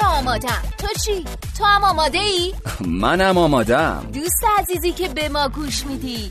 که 0.00 0.06
آمادم 0.06 0.62
تو 0.78 0.86
چی؟ 1.04 1.24
تو 1.58 1.64
هم 1.64 1.84
آماده 1.84 2.18
ای؟ 2.18 2.54
منم 2.86 3.38
آمادم 3.38 4.06
دوست 4.14 4.44
عزیزی 4.58 4.92
که 4.92 5.08
به 5.08 5.28
ما 5.28 5.48
گوش 5.48 5.86
میدی 5.86 6.30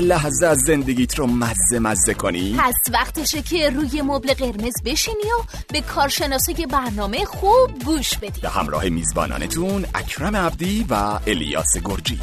لحظه 0.00 0.46
از 0.46 0.58
زندگیت 0.66 1.18
رو 1.18 1.26
مزه 1.26 1.78
مزه 1.78 2.14
کنی؟ 2.14 2.56
پس 2.58 2.74
وقتشه 2.92 3.42
که 3.42 3.70
روی 3.70 4.02
مبل 4.02 4.34
قرمز 4.34 4.82
بشینی 4.84 5.16
و 5.16 5.42
به 5.72 5.80
کارشناسای 5.80 6.66
برنامه 6.66 7.24
خوب 7.24 7.84
گوش 7.84 8.18
بدی. 8.18 8.40
به 8.40 8.48
همراه 8.48 8.88
میزبانانتون 8.88 9.86
اکرم 9.94 10.36
عبدی 10.36 10.86
و 10.90 11.18
الیاس 11.26 11.76
گرجی. 11.84 12.20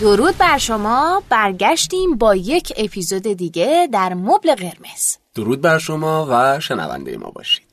درود 0.00 0.38
بر 0.38 0.58
شما 0.58 1.22
برگشتیم 1.28 2.16
با 2.16 2.34
یک 2.34 2.72
اپیزود 2.76 3.22
دیگه 3.22 3.88
در 3.92 4.14
مبل 4.14 4.54
قرمز. 4.54 5.16
درود 5.34 5.60
بر 5.60 5.78
شما 5.78 6.26
و 6.30 6.60
شنونده 6.60 7.16
ما 7.16 7.30
باشید. 7.30 7.69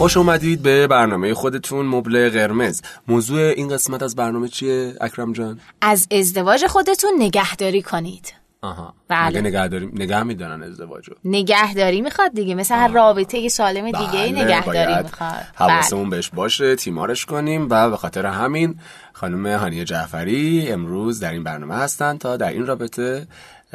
خوش 0.00 0.16
اومدید 0.16 0.62
به 0.62 0.86
برنامه 0.86 1.34
خودتون 1.34 1.86
مبل 1.86 2.30
قرمز. 2.30 2.82
موضوع 3.08 3.40
این 3.40 3.68
قسمت 3.68 4.02
از 4.02 4.16
برنامه 4.16 4.48
چیه؟ 4.48 4.94
اکرم 5.00 5.32
جان؟ 5.32 5.60
از 5.80 6.06
ازدواج 6.10 6.66
خودتون 6.66 7.10
نگهداری 7.18 7.82
کنید. 7.82 8.34
آها. 8.62 8.94
بله. 9.08 9.28
مگه 9.28 9.40
نگهداری 9.40 9.86
نگه 9.86 10.22
میدارن 10.22 10.62
ازدواجو؟ 10.62 11.12
نگهداری 11.24 12.00
می‌خواد 12.00 12.34
دیگه. 12.34 12.54
مثل 12.54 12.74
هر 12.74 12.88
رابطه 12.88 13.48
سالم 13.48 13.86
دیگه 13.86 14.32
بله، 14.32 14.44
نگهداری 14.44 15.02
می‌خواد. 15.02 15.46
حواسمون 15.54 16.10
بهش 16.10 16.30
باشه 16.30 16.76
تیمارش 16.76 17.26
کنیم 17.26 17.66
و 17.70 17.90
به 17.90 17.96
خاطر 17.96 18.26
همین 18.26 18.80
خانم 19.12 19.46
هانیه 19.46 19.84
جعفری 19.84 20.68
امروز 20.68 21.20
در 21.20 21.32
این 21.32 21.44
برنامه 21.44 21.74
هستن 21.74 22.18
تا 22.18 22.36
در 22.36 22.50
این 22.50 22.66
رابطه 22.66 23.26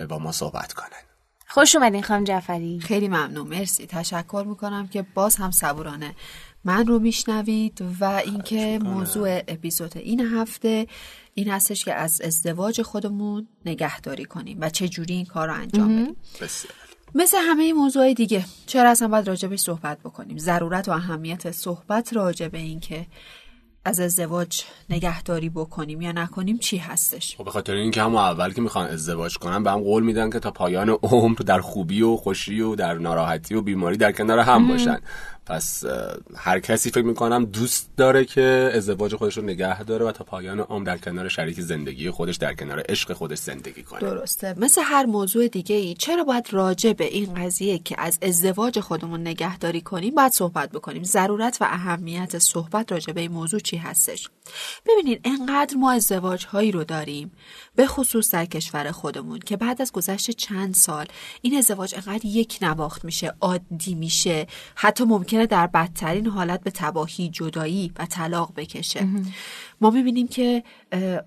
با 0.09 0.19
ما 0.19 0.31
صحبت 0.31 0.73
کنن. 0.73 1.04
خوش 1.55 1.75
اومدین 1.75 2.03
خانم 2.03 2.23
جعفری. 2.23 2.79
خیلی 2.79 3.07
ممنون. 3.07 3.47
مرسی. 3.47 3.85
تشکر 3.85 4.45
می‌کنم 4.47 4.87
که 4.87 5.05
باز 5.13 5.35
هم 5.35 5.51
صبورانه 5.51 6.15
من 6.63 6.87
رو 6.87 6.99
میشنوید 6.99 7.83
و 7.99 8.05
اینکه 8.05 8.79
موضوع 8.83 9.41
اپیزود 9.47 9.97
این 9.97 10.19
هفته 10.19 10.87
این 11.33 11.49
هستش 11.49 11.85
که 11.85 11.93
از 11.93 12.21
ازدواج 12.21 12.81
خودمون 12.81 13.47
نگهداری 13.65 14.25
کنیم 14.25 14.57
و 14.61 14.69
چه 14.69 14.87
جوری 14.87 15.13
این 15.13 15.25
کار 15.25 15.47
رو 15.47 15.53
انجام 15.53 16.01
بدیم. 16.01 16.15
بسیار. 16.41 16.73
مثل 17.15 17.37
همه 17.37 17.73
موضوع 17.73 18.13
دیگه 18.13 18.45
چرا 18.65 18.89
اصلا 18.89 19.07
باید 19.07 19.27
راجبش 19.27 19.59
صحبت 19.59 19.99
بکنیم؟ 19.99 20.37
ضرورت 20.37 20.89
و 20.89 20.91
اهمیت 20.91 21.51
صحبت 21.51 22.13
راجع 22.13 22.47
به 22.47 22.57
این 22.57 22.79
که 22.79 23.05
از 23.85 23.99
ازدواج 23.99 24.63
نگهداری 24.89 25.49
بکنیم 25.49 26.01
یا 26.01 26.11
نکنیم 26.11 26.57
چی 26.57 26.77
هستش؟ 26.77 27.35
خب 27.37 27.43
به 27.43 27.51
خاطر 27.51 27.73
اینکه 27.73 28.01
همون 28.01 28.21
اول 28.21 28.53
که 28.53 28.61
می‌خوان 28.61 28.87
ازدواج 28.87 29.37
کنن 29.37 29.63
به 29.63 29.71
هم 29.71 29.79
قول 29.79 30.03
میدن 30.03 30.29
که 30.29 30.39
تا 30.39 30.51
پایان 30.51 30.89
عمر 30.89 31.37
در 31.37 31.61
خوبی 31.61 32.01
و 32.01 32.15
خوشی 32.15 32.61
و 32.61 32.75
در 32.75 32.93
ناراحتی 32.93 33.55
و 33.55 33.61
بیماری 33.61 33.97
در 33.97 34.11
کنار 34.11 34.39
هم 34.39 34.67
باشن. 34.67 34.99
پس 35.45 35.83
هر 36.35 36.59
کسی 36.59 36.89
فکر 36.89 37.05
می‌کنم 37.05 37.45
دوست 37.45 37.89
داره 37.97 38.25
که 38.25 38.71
ازدواج 38.73 39.15
خودش 39.15 39.37
رو 39.37 39.43
نگه 39.43 39.83
داره 39.83 40.05
و 40.05 40.11
تا 40.11 40.23
پایان 40.23 40.59
عمر 40.59 40.85
در 40.85 40.97
کنار 40.97 41.29
شریک 41.29 41.61
زندگی 41.61 42.09
خودش 42.09 42.35
در 42.35 42.53
کنار 42.53 42.83
عشق 42.89 43.13
خودش 43.13 43.37
زندگی 43.37 43.83
کنه. 43.83 43.99
درسته. 43.99 44.55
مثل 44.57 44.81
هر 44.85 45.05
موضوع 45.05 45.47
دیگه 45.47 45.75
ای 45.75 45.93
چرا 45.93 46.23
باید 46.23 46.47
راجع 46.51 46.93
به 46.93 47.05
این 47.05 47.33
قضیه 47.33 47.79
که 47.79 47.95
از 47.97 48.19
ازدواج 48.21 48.79
خودمون 48.79 49.21
نگهداری 49.21 49.81
کنیم 49.81 50.15
باید 50.15 50.31
صحبت 50.31 50.71
بکنیم؟ 50.71 51.03
ضرورت 51.03 51.57
و 51.61 51.65
اهمیت 51.69 52.37
صحبت 52.37 52.91
راجع 52.91 53.13
به 53.13 53.21
این 53.21 53.31
موضوع 53.31 53.59
چی 53.59 53.74
هستش. 53.77 54.29
ببینید 54.85 55.21
انقدر 55.23 55.75
ما 55.75 55.91
ازدواج 55.91 56.45
هایی 56.45 56.71
رو 56.71 56.83
داریم 56.83 57.31
به 57.75 57.87
خصوص 57.87 58.31
در 58.31 58.45
کشور 58.45 58.91
خودمون 58.91 59.39
که 59.39 59.57
بعد 59.57 59.81
از 59.81 59.91
گذشت 59.91 60.31
چند 60.31 60.73
سال 60.73 61.05
این 61.41 61.57
ازدواج 61.57 61.95
انقدر 61.95 62.25
یک 62.25 62.57
نواخت 62.61 63.05
میشه 63.05 63.33
عادی 63.41 63.95
میشه. 63.95 64.47
حتی 64.75 65.03
ممکنه 65.03 65.45
در 65.45 65.67
بدترین 65.67 66.27
حالت 66.27 66.63
به 66.63 66.71
تباهی 66.71 67.29
جدایی 67.29 67.91
و 67.99 68.05
طلاق 68.05 68.53
بکشه. 68.55 69.07
ما 69.81 69.89
می‌بینیم 69.89 70.27
که 70.27 70.63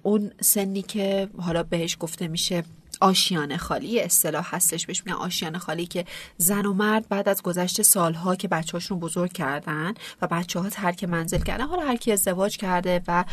اون 0.02 0.30
سنی 0.40 0.82
که 0.82 1.28
حالا 1.38 1.62
بهش 1.62 1.96
گفته 2.00 2.28
میشه 2.28 2.64
آشیانه 3.00 3.56
خالی 3.56 4.00
اصطلاح 4.00 4.54
هستش. 4.54 4.86
بهش 4.86 5.02
میگن 5.06 5.18
آشیانه 5.18 5.58
خالی 5.58 5.86
که 5.86 6.04
زن 6.36 6.66
و 6.66 6.72
مرد 6.72 7.08
بعد 7.08 7.28
از 7.28 7.42
گذشت 7.42 7.82
سالها 7.82 8.36
که 8.36 8.48
بچه‌هاشون 8.48 8.98
بزرگ 8.98 9.32
کردن 9.32 9.94
و 10.22 10.26
بچه 10.26 10.60
ها 10.60 10.68
ترک 10.68 11.04
منزل 11.04 11.38
کردن 11.38 11.66
حالا 11.66 11.82
هر 11.82 11.96
کی 11.96 12.12
ازدواج 12.12 12.56
کرده 12.56 13.02
و 13.08 13.24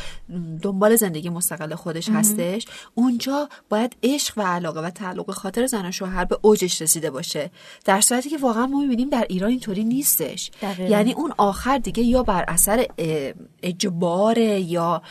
دنبال 0.61 0.95
زندگی 0.95 1.29
مستقل 1.29 1.75
خودش 1.75 2.09
هستش 2.09 2.65
اونجا 2.95 3.49
باید 3.69 3.95
عشق 4.03 4.37
و 4.37 4.41
علاقه 4.41 4.81
و 4.81 4.89
تعلق 4.89 5.31
خاطر 5.31 5.67
زن 5.67 5.85
و 5.85 5.91
شوهر 5.91 6.25
به 6.25 6.39
اوجش 6.41 6.81
رسیده 6.81 7.11
باشه. 7.11 7.51
در 7.85 8.01
صورتی 8.01 8.29
که 8.29 8.37
واقعا 8.37 8.67
ما 8.67 8.79
می‌بینیم 8.79 9.09
در 9.09 9.25
ایران 9.29 9.49
اینطوری 9.49 9.83
نیستش. 9.83 10.51
دقیقاً. 10.61 10.89
یعنی 10.89 11.13
اون 11.13 11.33
آخر 11.37 11.77
دیگه 11.77 12.03
یا 12.03 12.23
بر 12.23 12.45
اثر 12.47 12.87
اه، 12.97 13.33
اجباره 13.63 14.59
یا 14.59 15.01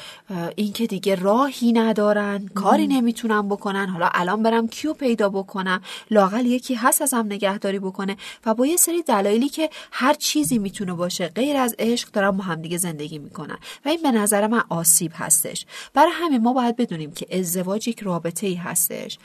اینکه 0.57 0.87
دیگه 0.87 1.15
راهی 1.15 1.73
ندارن 1.73 2.49
کاری 2.49 2.87
نمی‌تونن 2.87 3.49
بکنن. 3.49 3.89
حالا 3.89 4.09
الان 4.13 4.43
برم 4.45 4.69
کیو 4.69 4.93
پیدا 4.93 5.29
بکنم؟ 5.29 5.83
لاقل 6.11 6.47
یکی 6.47 6.75
هست 6.75 7.03
ازم 7.03 7.27
نگهداری 7.27 7.79
بکنه 7.79 8.17
و 8.47 8.55
با 8.55 8.67
یه 8.67 8.77
سری 8.77 9.03
دلایلی 9.03 9.49
که 9.49 9.71
هر 9.93 10.15
چیزی 10.15 10.59
می‌تونه 10.59 10.95
باشه 10.95 11.29
غیر 11.29 11.57
از 11.57 11.75
عشق 11.79 12.11
دارن 12.11 12.31
با 12.31 12.45
همدیگه 12.45 12.79
زندگی 12.79 13.19
می‌کنن 13.19 13.59
و 13.85 13.89
این 13.89 14.03
به 14.03 14.11
نظر 14.11 14.47
من 14.47 14.63
آسیب 14.69 15.13
هستش. 15.15 15.67
برای 15.95 16.13
همین 16.15 16.43
ما 16.43 16.53
باید 16.53 16.77
بدونیم 16.77 17.13
که 17.13 17.39
ازدواج 17.39 17.89
یک 17.89 18.01
رابطه 18.01 18.47
ای 18.47 18.55
هستش. 18.55 19.19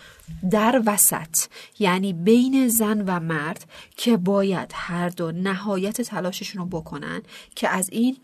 در 0.52 0.82
وسط 0.86 1.38
یعنی 1.80 2.14
بین 2.14 2.68
زن 2.68 3.04
و 3.08 3.20
مرد 3.20 3.66
که 3.96 4.18
باید 4.18 4.72
هر 4.74 5.10
دو 5.10 5.32
نهایت 5.32 6.02
تلاششون 6.02 6.62
رو 6.62 6.68
بکنن 6.68 7.22
که 7.56 7.70
از 7.70 7.90
این 7.90 8.18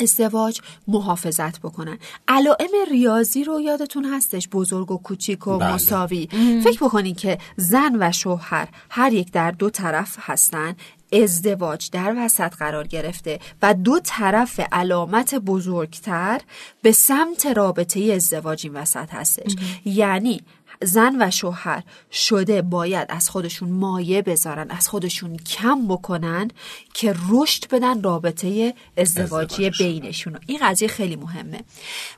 ازدواج 0.00 0.60
محافظت 0.88 1.60
بکنن. 1.60 1.98
علائم 2.28 2.70
ریاضی 2.90 3.44
رو 3.44 3.60
یادتون 3.60 4.04
هستش؟ 4.04 4.48
بزرگ 4.52 4.90
و 4.90 4.96
کوچیک 4.98 5.46
و 5.46 5.58
بله. 5.58 5.74
مساوی. 5.74 6.28
فکر 6.64 6.84
بکنین 6.84 7.14
که 7.14 7.38
زن 7.56 7.96
و 8.00 8.12
شوهر 8.12 8.68
هر 8.90 9.12
یک 9.12 9.32
در 9.32 9.50
دو 9.50 9.70
طرف 9.70 10.16
هستن 10.20 10.76
ازدواج 11.12 11.90
در 11.90 12.14
وسط 12.18 12.54
قرار 12.54 12.86
گرفته 12.86 13.38
و 13.62 13.74
دو 13.74 14.00
طرف 14.04 14.60
علامت 14.72 15.34
بزرگتر 15.34 16.40
به 16.82 16.92
سمت 16.92 17.46
رابطه 17.46 18.00
ازدواج 18.00 18.66
این 18.66 18.76
وسط 18.76 19.14
هستش. 19.14 19.56
یعنی 19.84 20.40
زن 20.84 21.16
و 21.22 21.30
شوهر 21.30 21.82
شده 22.12 22.62
باید 22.62 23.06
از 23.10 23.30
خودشون 23.30 23.70
مایه 23.70 24.22
بذارن 24.22 24.70
از 24.70 24.88
خودشون 24.88 25.36
کم 25.36 25.88
بکنن 25.88 26.50
که 26.94 27.14
رشد 27.30 27.68
بدن 27.70 28.02
رابطه 28.02 28.74
ازدواجی. 28.96 29.70
بینشون 29.70 30.38
این 30.46 30.58
قضیه 30.62 30.88
خیلی 30.88 31.16
مهمه 31.16 31.60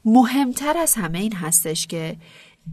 مهمتر 0.05 0.77
از 0.79 0.95
همه 0.95 1.19
این 1.19 1.33
هستش 1.33 1.87
که 1.87 2.17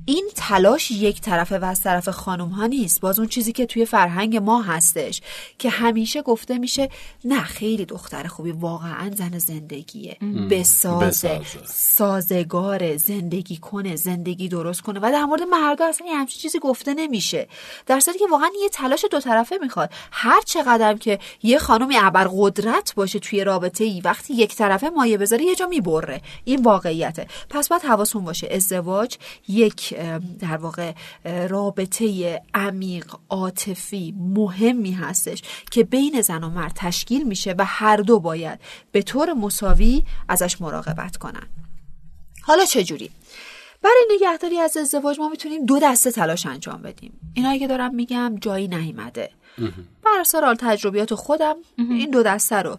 این 0.05 0.29
تلاش 0.35 0.91
یک 0.91 1.21
طرفه 1.21 1.59
و 1.59 1.65
از 1.65 1.81
طرف 1.81 2.09
خانم 2.09 2.49
ها 2.49 2.65
نیست. 2.65 3.01
باز 3.01 3.19
اون 3.19 3.27
چیزی 3.27 3.51
که 3.51 3.65
توی 3.65 3.85
فرهنگ 3.85 4.37
ما 4.37 4.61
هستش 4.61 5.21
که 5.59 5.69
همیشه 5.69 6.21
گفته 6.21 6.57
میشه 6.57 6.89
نه 7.25 7.43
خیلی 7.43 7.85
دختر 7.85 8.27
خوبی 8.27 8.51
واقعا 8.51 9.11
زن 9.15 9.37
زندگیه. 9.37 10.17
بسازه 10.51 11.05
بسازه. 11.05 11.41
سازگار 11.65 12.97
زندگی 12.97 13.57
کنه 13.57 13.95
زندگی 13.95 14.47
درست 14.47 14.81
کنه. 14.81 14.99
و 14.99 15.09
در 15.11 15.25
مورد 15.25 15.41
مردا 15.41 15.85
اصلا 15.85 16.07
یه 16.07 16.15
همچین 16.15 16.41
چیزی 16.41 16.59
گفته 16.59 16.93
نمیشه. 16.93 17.47
در 17.85 17.99
صورتی 17.99 18.19
که 18.19 18.27
واقعا 18.31 18.49
یه 18.61 18.69
تلاش 18.69 19.05
دو 19.11 19.19
طرفه 19.19 19.57
می‌خواد. 19.61 19.89
هر 20.11 20.41
چقدر 20.41 20.93
که 20.93 21.19
یه 21.43 21.59
خانمی 21.59 21.97
ابر 21.97 22.27
قدرت 22.31 22.93
باشه 22.95 23.19
توی 23.19 23.43
رابطه 23.43 23.83
ای 23.83 24.01
وقتی 24.01 24.33
یک 24.33 24.55
طرفه 24.55 24.89
مایه 24.89 25.17
بذاره 25.17 25.43
یه 25.43 25.55
جا 25.55 25.67
می‌بره. 25.67 26.21
این 26.43 26.63
واقعیته. 26.63 27.27
پس 27.49 27.67
باید 27.69 27.81
حواسون 27.81 28.23
باشه. 28.23 28.47
ازدواج 28.51 29.17
یک 29.47 29.82
اه، 29.95 30.19
در 30.19 30.57
واقع 30.57 30.93
رابطه 31.47 32.41
عمیق 32.53 33.15
عاطفی 33.29 34.15
مهمی 34.17 34.91
هستش 34.91 35.41
که 35.71 35.83
بین 35.83 36.21
زن 36.21 36.43
و 36.43 36.49
مرد 36.49 36.71
تشکیل 36.75 37.23
میشه 37.23 37.55
و 37.57 37.65
هر 37.65 37.97
دو 37.97 38.19
باید 38.19 38.59
به 38.91 39.01
طور 39.01 39.33
مساوی 39.33 40.03
ازش 40.27 40.61
مراقبت 40.61 41.17
کنن. 41.17 41.47
حالا 42.41 42.65
چجوری؟ 42.65 43.09
برای 43.81 44.05
نگهداری 44.15 44.59
از 44.59 44.77
ازدواج 44.77 45.19
ما 45.19 45.29
می‌تونیم 45.29 45.65
دو 45.65 45.79
دسته 45.79 46.11
تلاش 46.11 46.45
انجام 46.45 46.81
بدیم. 46.81 47.19
اینایی 47.33 47.59
که 47.59 47.67
دارم 47.67 47.95
میگم 47.95 48.35
جایی 48.41 48.67
نیامده 48.67 49.29
بر 50.03 50.19
اساس 50.19 50.57
تجربیات 50.59 51.15
خودم 51.15 51.55
این 51.77 52.09
دو 52.09 52.23
دسته 52.23 52.55
رو 52.55 52.77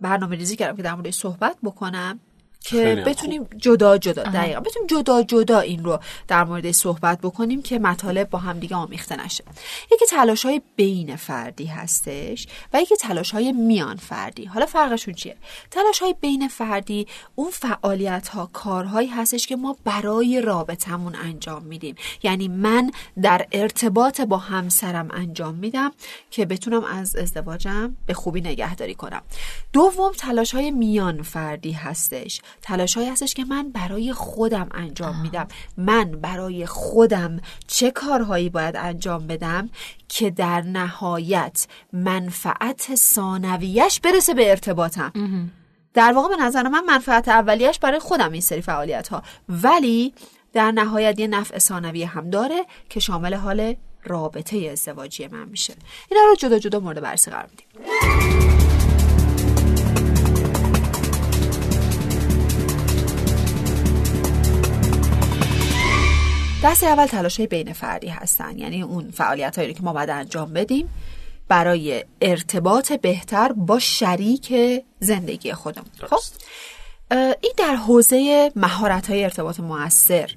برنامه 0.00 0.36
ریزی 0.36 0.56
کردم 0.56 0.76
که 0.76 0.82
در 0.82 0.94
موردش 0.94 1.14
صحبت 1.14 1.56
بکنم. 1.62 2.20
که 2.60 3.02
بتونیم 3.06 3.48
جدا 3.56 3.98
جدا 3.98 4.22
دقیقا 4.22 4.60
بتونیم 4.60 4.86
جدا 4.86 5.22
جدا 5.22 5.60
این 5.60 5.84
رو 5.84 5.98
در 6.28 6.44
مورد 6.44 6.70
صحبت 6.70 7.20
بکنیم 7.20 7.62
که 7.62 7.78
مطالب 7.78 8.30
با 8.30 8.38
هم 8.38 8.58
دیگه 8.58 8.76
آمیخته 8.76 9.24
نشه. 9.24 9.44
یکی 9.92 10.06
تلاش 10.06 10.44
های 10.44 10.62
بین 10.76 11.16
فردی 11.16 11.66
هستش 11.66 12.46
و 12.72 12.80
یکی 12.80 12.96
تلاش 12.96 13.30
های 13.30 13.52
میان 13.52 13.96
فردی. 13.96 14.44
حالا 14.44 14.66
فرقشون 14.66 15.14
چیه؟ 15.14 15.36
تلاش 15.70 15.98
های 15.98 16.14
بین 16.20 16.48
فردی 16.48 17.06
اون 17.34 17.50
فعالیت 17.50 18.28
ها 18.28 18.50
کارهایی 18.52 19.08
هستش 19.08 19.46
که 19.46 19.56
ما 19.56 19.76
برای 19.84 20.40
رابطمون 20.40 21.14
انجام 21.14 21.62
میدیم. 21.62 21.94
یعنی 22.22 22.48
من 22.48 22.90
در 23.22 23.46
ارتباط 23.52 24.20
با 24.20 24.36
همسرم 24.36 25.08
انجام 25.10 25.54
میدم 25.54 25.92
که 26.30 26.46
بتونم 26.46 26.84
از 26.84 27.16
ازدواجم 27.16 27.96
به 28.06 28.14
خوبی 28.14 28.40
نگهداری 28.40 28.94
کنم. 28.94 29.22
دوم 29.72 30.12
تلاش 30.12 30.54
های 30.54 30.70
میان 30.70 31.22
فردی 31.22 31.72
هستش. 31.72 32.40
تلاش 32.62 32.96
هستش 32.98 33.34
که 33.34 33.44
من 33.44 33.70
برای 33.70 34.12
خودم 34.12 34.68
انجام 34.74 35.20
میدم. 35.22 35.48
من 35.76 36.04
برای 36.04 36.66
خودم 36.66 37.40
چه 37.66 37.90
کارهایی 37.90 38.48
باید 38.48 38.76
انجام 38.76 39.26
بدم 39.26 39.70
که 40.08 40.30
در 40.30 40.60
نهایت 40.60 41.66
منفعت 41.92 42.94
ثانویش 42.94 44.00
برسه 44.00 44.34
به 44.34 44.50
ارتباطم. 44.50 45.12
در 45.94 46.12
واقع 46.12 46.36
به 46.36 46.42
نظر 46.42 46.68
من 46.68 46.84
منفعت 46.84 47.28
اولیش 47.28 47.78
برای 47.78 47.98
خودم 47.98 48.32
این 48.32 48.40
سری 48.40 48.60
فعالیت 48.60 49.08
ها 49.08 49.22
ولی 49.48 50.14
در 50.52 50.70
نهایت 50.70 51.20
یه 51.20 51.26
نفع 51.26 51.58
ثانوی 51.58 52.02
هم 52.02 52.30
داره 52.30 52.66
که 52.88 53.00
شامل 53.00 53.34
حال 53.34 53.74
رابطه 54.04 54.68
ازدواجی 54.72 55.26
من 55.26 55.48
میشه. 55.48 55.74
اینا 56.10 56.24
رو 56.24 56.34
جدا 56.34 56.58
جدا 56.58 56.80
مورد 56.80 57.00
بررسی 57.00 57.30
قرار 57.30 57.48
میدیم. 57.50 58.69
دست 66.62 66.84
اول 66.84 67.06
تلاش 67.06 67.36
های 67.36 67.46
بین 67.46 67.72
فردی 67.72 68.08
هستن. 68.08 68.58
یعنی 68.58 68.82
اون 68.82 69.10
فعالیت 69.10 69.58
هایی 69.58 69.74
که 69.74 69.82
ما 69.82 69.92
باید 69.92 70.10
انجام 70.10 70.52
بدیم 70.52 70.88
برای 71.48 72.04
ارتباط 72.20 72.92
بهتر 72.92 73.52
با 73.52 73.78
شریک 73.78 74.54
زندگی 75.00 75.52
خودمون. 75.52 75.90
خب؟ 76.00 76.18
این 77.40 77.52
در 77.56 77.74
حوزه 77.74 78.52
مهارت 78.56 79.10
های 79.10 79.24
ارتباط 79.24 79.60
موثر 79.60 80.30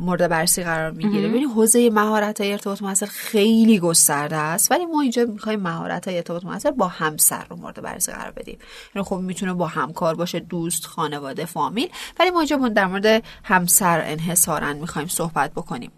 مورد 0.00 0.28
بررسی 0.28 0.62
قرار 0.62 0.90
می‌گیره. 0.90 1.28
ببینید 1.28 1.50
حوزه 1.50 1.90
مهارت 1.90 2.40
های 2.40 2.52
ارتباط 2.52 2.82
موثر 2.82 3.06
خیلی 3.06 3.78
گسترده 3.78 4.36
است 4.36 4.72
ولی 4.72 4.86
ما 4.86 5.00
اینجا 5.00 5.24
می‌خوایم 5.24 5.60
مهارت 5.60 6.08
های 6.08 6.16
ارتباط 6.16 6.44
موثر 6.44 6.70
با 6.70 6.88
همسر 6.88 7.44
رو 7.50 7.56
مورد 7.56 7.82
بررسی 7.82 8.12
قرار 8.12 8.30
بدیم. 8.30 8.58
یعنی 8.94 9.08
خب 9.08 9.16
می‌تونه 9.16 9.54
با 9.54 9.66
همکار 9.66 10.14
باشه 10.14 10.40
دوست 10.40 10.86
خانواده 10.86 11.44
فامیل 11.44 11.88
ولی 12.18 12.30
ما 12.30 12.40
اینجا 12.40 12.56
در 12.56 12.86
مورد 12.86 13.22
همسر 13.44 14.00
انحصارا 14.04 14.72
می‌خوایم 14.72 15.08
صحبت 15.08 15.52
بکنیم. 15.52 15.92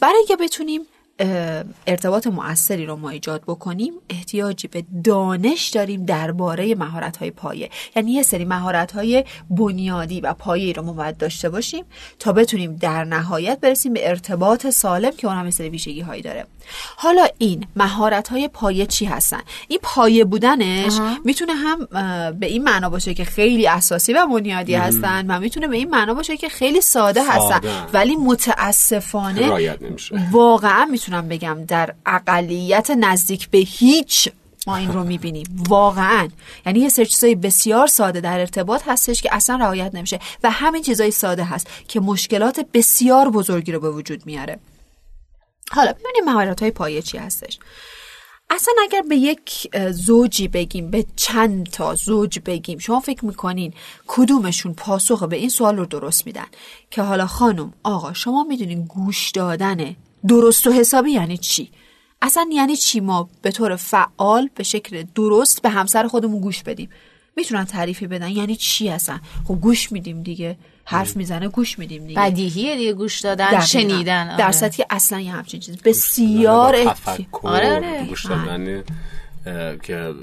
برای 0.00 0.16
اینکه 0.16 0.36
بتونیم 0.36 0.80
ارتباط 1.86 2.26
مؤثری 2.26 2.86
رو 2.86 2.96
ما 2.96 3.10
ایجاد 3.10 3.42
بکنیم 3.42 3.92
احتیاجی 4.10 4.68
به 4.68 4.84
دانش 5.04 5.68
داریم 5.68 6.04
درباره 6.04 6.74
مهارت 6.74 7.16
های 7.16 7.30
پایه. 7.30 7.70
یعنی 7.96 8.12
یه 8.12 8.22
سری 8.22 8.44
مهارت 8.44 8.92
های 8.92 9.24
بنیادی 9.50 10.20
و 10.20 10.34
پایه 10.34 10.72
رو 10.72 10.82
ما 10.82 10.92
باید 10.92 11.16
داشته 11.16 11.48
باشیم 11.48 11.84
تا 12.18 12.32
بتونیم 12.32 12.76
در 12.76 13.04
نهایت 13.04 13.60
برسیم 13.60 13.92
به 13.92 14.08
ارتباط 14.08 14.66
سالم 14.66 15.10
که 15.10 15.26
اون 15.26 15.36
هم 15.36 15.50
سری 15.50 15.68
ویژگی 15.68 16.00
هایی 16.00 16.22
داره. 16.22 16.46
حالا 16.96 17.26
این 17.38 17.66
مهارت 17.76 18.28
های 18.28 18.48
پایه 18.48 18.86
چی 18.86 19.04
هستن؟ 19.04 19.40
این 19.68 19.78
پایه 19.82 20.24
بودنش 20.24 20.98
می‌تونه 21.24 21.52
هم 21.54 21.86
به 22.32 22.46
این 22.46 22.64
معنا 22.64 22.90
باشه 22.90 23.14
که 23.14 23.24
خیلی 23.24 23.68
اساسی 23.68 24.12
و 24.12 24.26
بنیادی 24.26 24.74
هستن 24.74 25.26
و 25.30 25.40
می‌تونه 25.40 25.68
به 25.68 25.76
این 25.76 25.90
معنا 25.90 26.14
باشه 26.14 26.36
که 26.36 26.48
خیلی 26.48 26.80
ساده, 26.80 27.22
هستن. 27.30 27.60
ولی 27.92 28.16
متاسفانه 28.16 29.76
واقعا 30.32 30.84
می‌تونم 31.06 31.28
بگم 31.28 31.64
در 31.64 31.94
اقلیت 32.06 32.90
نزدیک 32.90 33.50
به 33.50 33.58
هیچ 33.58 34.28
ما 34.66 34.76
این 34.76 34.92
رو 34.92 35.04
می‌بینیم. 35.04 35.64
واقعا. 35.68 36.28
یعنی 36.66 36.80
یه 36.80 36.88
سری 36.88 37.06
چیزای 37.06 37.34
بسیار 37.34 37.86
ساده 37.86 38.20
در 38.20 38.40
ارتباط 38.40 38.82
هستش 38.86 39.22
که 39.22 39.34
اصلا 39.34 39.56
رعایت 39.56 39.94
نمیشه 39.94 40.20
و 40.42 40.50
همین 40.50 40.82
چیزای 40.82 41.10
ساده 41.10 41.44
هست 41.44 41.66
که 41.88 42.00
مشکلات 42.00 42.60
بسیار 42.74 43.30
بزرگی 43.30 43.72
رو 43.72 43.80
به 43.80 43.90
وجود 43.90 44.26
میاره. 44.26 44.58
حالا 45.70 45.92
ببینیم 45.92 46.24
مهارت 46.24 46.62
های 46.62 46.70
پایه 46.70 47.02
چی 47.02 47.18
هستش. 47.18 47.58
اصلا 48.50 48.74
اگر 48.82 49.02
به 49.08 49.16
یک 49.16 49.68
زوجی 49.90 50.48
بگیم 50.48 50.90
به 50.90 51.06
چند 51.16 51.66
تا 51.66 51.94
زوج 51.94 52.38
بگیم 52.46 52.78
شما 52.78 53.00
فکر 53.00 53.24
می‌کنین 53.24 53.72
کدومشون 54.06 54.74
پاسخ 54.74 55.22
به 55.22 55.36
این 55.36 55.48
سوال 55.48 55.76
رو 55.76 55.86
درست 55.86 56.26
میدن؟ 56.26 56.46
که 56.90 57.02
حالا 57.02 57.26
خانم 57.26 57.72
آقا 57.82 58.12
شما 58.12 58.44
می‌دونین 58.44 58.84
گوش 58.84 59.30
دادن 59.30 59.96
درست 60.28 60.66
و 60.66 60.72
حسابی 60.72 61.10
یعنی 61.10 61.38
چی؟ 61.38 61.70
اصلا 62.22 62.46
یعنی 62.52 62.76
چی 62.76 63.00
ما 63.00 63.28
به 63.42 63.50
طور 63.50 63.76
فعال 63.76 64.50
به 64.54 64.62
شکل 64.62 65.04
درست 65.14 65.62
به 65.62 65.68
همسر 65.68 66.06
خودمون 66.06 66.40
گوش 66.40 66.62
بدیم؟ 66.62 66.90
می‌تونن 67.36 67.64
تعریفی 67.64 68.06
بدن؟ 68.06 68.28
یعنی 68.28 68.56
چی 68.56 68.88
اصلا؟ 68.88 69.20
خب 69.48 69.54
گوش 69.54 69.92
میدیم 69.92 70.22
دیگه. 70.22 70.56
حرف 70.84 71.16
می‌زنه 71.16 71.48
گوش 71.48 71.78
میدیم 71.78 72.06
دیگه. 72.06 72.20
بدیهیه 72.20 72.76
دیگه 72.76 72.92
گوش 72.92 73.20
دادن 73.20 73.60
شنیدن. 73.60 74.28
آره. 74.28 74.38
در 74.38 74.52
سطحی 74.52 74.84
اصلا 74.90 75.20
یه 75.20 75.32
همچین 75.32 75.60
چیز 75.60 75.76
بسیار 75.76 76.76
آره 77.42 77.74
آره. 77.76 78.06
گوش 78.08 78.26
دادن. 78.26 78.84
که 79.82 80.14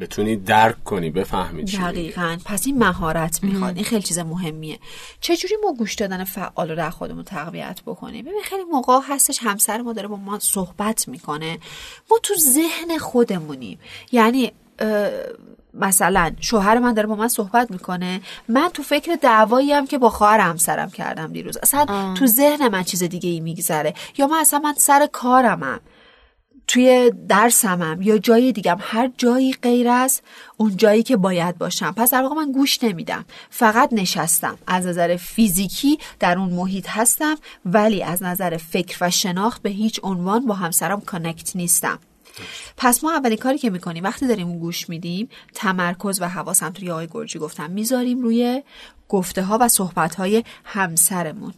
بتونی 0.00 0.36
درک 0.36 0.84
کنی 0.84 1.10
بفهمی 1.10 1.64
چی 1.64 1.78
دقیقا. 1.78 2.38
پس 2.44 2.66
این 2.66 2.78
مهارت 2.78 3.44
می‌خواد. 3.44 3.76
این 3.76 3.84
خیلی 3.84 4.02
چیز 4.02 4.18
مهمیه. 4.18 4.78
چجوری 5.20 5.54
ما 5.64 5.72
گوش 5.72 5.94
دادن 5.94 6.24
فعال 6.24 6.70
رو 6.70 6.76
در 6.76 6.90
خودمون 6.90 7.24
تقویت 7.24 7.80
بکنیم؟ 7.86 8.24
ببین 8.24 8.42
خیلی 8.44 8.64
موقع 8.64 8.98
هستش 9.08 9.38
همسر 9.42 9.82
ما 9.82 9.92
داره 9.92 10.08
با 10.08 10.16
ما 10.16 10.38
صحبت 10.38 11.08
می‌کنه. 11.08 11.58
ما 12.10 12.18
تو 12.22 12.34
ذهن 12.34 12.98
خودمونیم. 12.98 13.78
یعنی 14.12 14.52
مثلا 15.74 16.32
شوهر 16.40 16.78
من 16.78 16.94
داره 16.94 17.08
با 17.08 17.14
من 17.14 17.28
صحبت 17.28 17.70
می‌کنه. 17.70 18.20
من 18.48 18.68
تو 18.74 18.82
فکر 18.82 19.14
دعوایی 19.22 19.72
هم 19.72 19.86
که 19.86 19.98
با 19.98 20.10
خواهر 20.10 20.40
همسرم 20.40 20.90
کردم 20.90 21.32
دیروز. 21.32 21.56
اصلا 21.56 22.14
تو 22.14 22.26
ذهن 22.26 22.68
من 22.68 22.82
چیز 22.82 23.02
دیگه 23.02 23.30
ای 23.30 23.40
میگذره. 23.40 23.94
یا 24.18 24.26
من 24.26 24.36
اصلا 24.36 24.58
من 24.58 24.74
سر 24.76 25.08
کارمم. 25.12 25.80
توی 26.68 27.12
درسمم 27.28 28.02
یا 28.02 28.18
جای 28.18 28.52
دیگم 28.52 28.76
هر 28.80 29.10
جایی 29.18 29.52
غیر 29.52 29.88
از 29.88 30.20
اون 30.56 30.76
جایی 30.76 31.02
که 31.02 31.16
باید 31.16 31.58
باشم. 31.58 31.92
پس 31.96 32.10
در 32.10 32.22
واقع 32.22 32.34
من 32.34 32.52
گوش 32.52 32.84
نمیدم. 32.84 33.24
فقط 33.50 33.88
نشستم. 33.92 34.58
از 34.66 34.86
نظر 34.86 35.16
فیزیکی 35.16 35.98
در 36.20 36.38
اون 36.38 36.50
محیط 36.50 36.86
هستم 36.88 37.36
ولی 37.64 38.02
از 38.02 38.22
نظر 38.22 38.56
فکر 38.56 38.98
و 39.00 39.10
شناخت 39.10 39.62
به 39.62 39.70
هیچ 39.70 40.00
عنوان 40.02 40.46
با 40.46 40.54
همسرم 40.54 41.00
کانکت 41.00 41.56
نیستم. 41.56 41.98
پس 42.76 43.04
ما 43.04 43.12
اولین 43.12 43.38
کاری 43.38 43.58
که 43.58 43.70
می‌کنیم 43.70 44.04
وقتی 44.04 44.26
داریم 44.26 44.58
گوش 44.58 44.88
میدیم 44.88 45.28
تمرکز 45.54 46.20
و 46.22 46.28
حواسم 46.28 46.70
توی 46.70 46.90
آقای 46.90 47.08
گرجی 47.10 47.38
گفتم 47.38 47.70
می‌ذاریم 47.70 48.22
روی 48.22 48.62
گفته 49.08 49.42
ها 49.42 49.58
و 49.60 49.68
صحبت 49.68 50.14
های 50.14 50.44
همسرمون. 50.64 51.54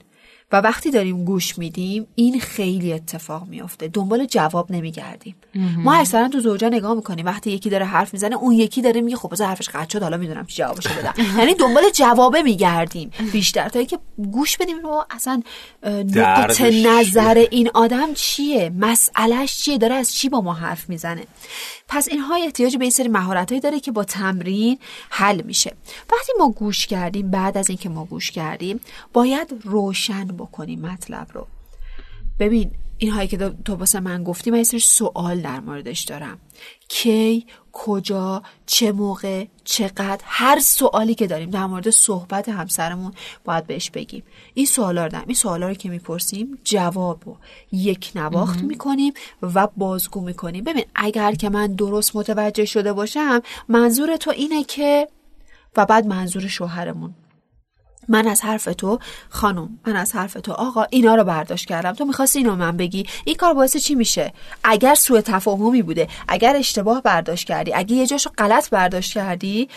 و 0.53 0.57
وقتی 0.57 0.91
داریم 0.91 1.25
گوش 1.25 1.59
میدیم 1.59 2.07
این 2.15 2.41
خیلی 2.41 2.93
اتفاق 2.93 3.47
میافته. 3.49 3.89
دنبال 3.89 4.25
جواب 4.27 4.73
نمیگردیم. 4.73 5.35
ما 5.77 5.95
اکثرا 5.95 6.29
تو 6.29 6.41
زوجا 6.41 6.69
نگاه 6.69 6.95
می‌کنیم. 6.95 7.27
وقتی 7.27 7.51
یکی 7.51 7.71
داره 7.71 7.85
حرف 7.85 8.13
می‌زنه 8.13 8.37
اون 8.37 8.53
یکی 8.53 8.83
داره 8.83 9.01
میگه 9.01 9.17
خب 9.17 9.43
حرفش 9.43 9.69
قطع 9.69 9.89
شد 9.93 10.03
حالا 10.03 10.17
می‌دونم 10.17 10.47
چی 10.47 10.57
جوابشو 10.57 10.91
بدم. 10.95 11.15
یعنی 11.39 11.55
دنبال 11.55 11.83
جوابه 11.95 12.43
میگردیم. 12.43 13.11
بیشتر 13.33 13.69
تا 13.69 13.85
که 13.85 13.99
گوش 14.33 14.57
بدیم. 14.57 14.85
و 14.85 15.05
اصلا 15.11 15.43
نقطه 16.15 16.87
نظر 16.87 17.47
این 17.51 17.71
آدم 17.75 18.15
چیه؟ 18.15 18.73
مسئلهش 18.79 19.57
چیه؟ 19.57 19.79
داره 19.79 19.95
از 19.95 20.15
چی 20.15 20.29
با 20.29 20.41
ما 20.41 20.53
حرف 20.53 20.89
می‌زنه؟ 20.89 21.23
پس 21.89 22.09
اینها 22.09 22.37
احتیاج 22.37 22.77
به 22.77 22.85
این 22.85 22.91
سری 22.91 23.09
مهارتهایی 23.09 23.61
داره 23.61 23.81
که 23.81 23.93
با 23.93 24.05
تمرین 24.05 24.79
حل 25.11 25.43
میشه. 25.43 25.77
وقتی 26.13 26.33
ما 26.39 26.49
گوش 26.51 26.87
کردیم 26.87 27.31
بعد 27.31 27.59
از 27.59 27.69
اینکه 27.69 27.89
ما 27.89 28.05
گوش 28.05 28.31
کردیم 28.31 28.81
باید 29.13 29.55
روشن 29.65 30.27
بکنیم 30.27 30.81
مطلب 30.81 31.27
رو. 31.33 31.47
ببین 32.39 32.71
این 32.99 33.11
هایی 33.11 33.29
که 33.29 33.37
تو 33.65 33.75
واسه 33.75 34.01
من 34.01 34.25
گفتی 34.25 34.51
من 34.51 34.63
سری 34.63 34.81
سوال 34.81 35.41
در 35.41 35.61
موردش 35.61 36.01
دارم. 36.01 36.39
کی 36.89 37.47
کجا 37.73 38.43
چه 38.67 38.93
موقع 38.93 39.47
چقدر؟ 39.65 40.21
هر 40.25 40.59
سوالی 40.59 41.15
که 41.15 41.27
داریم 41.27 41.51
در 41.51 41.67
مورد 41.67 41.91
صحبت 41.91 42.49
همسرمون 42.49 43.13
باید 43.45 43.67
بهش 43.67 43.91
بگیم. 43.91 44.23
این 44.55 44.67
سوالا 44.67 45.05
رو 45.05 45.09
دارم. 45.09 45.25
این 45.27 45.35
سوالا 45.35 45.69
رو 45.69 45.75
که 45.75 45.89
می‌پرسیم 45.89 46.59
جواب 46.65 47.23
رو. 47.27 47.37
یک 47.73 48.13
نواخت 48.15 48.63
می‌کنیم 48.63 49.13
و 49.43 49.69
بازگو 49.77 50.21
می‌کنیم. 50.21 50.65
ببین 50.65 50.85
اگر 50.95 51.33
که 51.33 51.49
من 51.49 51.75
درست 51.75 52.17
متوجه 52.17 52.65
شده 52.65 52.93
باشم 52.93 53.43
منظور 53.69 54.17
تو 54.17 54.31
اینه 54.31 54.65
که 54.65 55.09
و 55.77 55.87
بعد 55.87 56.07
منظور 56.07 56.47
شوهرمون. 56.47 57.15
من 58.09 58.29
از 58.29 58.41
حرف 58.41 58.65
تو 58.79 58.99
خانم 59.29 59.79
من 59.87 59.97
از 59.97 60.15
حرف 60.15 60.33
تو 60.33 60.53
آقا 60.53 60.87
اینا 60.91 61.15
رو 61.15 61.25
برداشت 61.25 61.67
کردم. 61.67 61.93
تو 61.93 62.05
می‌خواستی 62.05 62.39
اینو 62.39 62.57
من 62.57 62.77
بگی؟ 62.77 63.07
این 63.25 63.37
کار 63.37 63.55
باعث 63.55 63.77
چی 63.77 63.95
میشه؟ 63.95 64.33
اگر 64.65 64.95
سوء 64.95 65.21
تفاهمی 65.21 65.83
بوده 65.83 66.09
اگر 66.29 66.57
اشتباه 66.57 67.03
برداشت 67.03 67.47
کردی 67.47 67.73
اگه 67.73 67.97
یه 67.97 68.07
جاشو 68.07 68.31
غلط 68.39 68.71
برداشت 68.71 69.15
کردی 69.15 69.69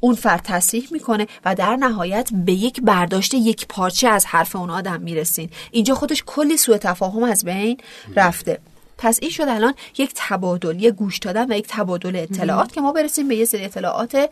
اون 0.00 0.14
فرد 0.14 0.40
تصریح 0.44 0.88
می‌کنه 0.90 1.26
و 1.44 1.54
در 1.54 1.76
نهایت 1.76 2.30
به 2.32 2.52
یک 2.52 2.80
برداشت 2.80 3.34
یک 3.34 3.66
پارچه 3.68 4.08
از 4.08 4.26
حرف 4.26 4.56
اون 4.56 4.70
آدم 4.70 5.00
می‌رسین. 5.00 5.50
اینجا 5.70 5.94
خودش 5.94 6.22
کلی 6.26 6.56
سوء 6.56 6.76
تفاهم 6.76 7.22
از 7.22 7.44
بین 7.44 7.76
رفته. 8.16 8.58
پس 8.98 9.18
این 9.22 9.30
شد 9.30 9.44
الان 9.48 9.74
یک 9.98 10.12
تبادل 10.16 10.82
یک 10.82 10.94
گوش 10.94 11.18
دادن 11.18 11.52
و 11.52 11.56
یک 11.56 11.66
تبادل 11.68 12.16
اطلاعات 12.16 12.72
که 12.72 12.80
ما 12.80 12.92
برسیم 12.92 13.28
به 13.28 13.36
یه 13.36 13.44
سری 13.44 13.64
اطلاعات 13.64 14.30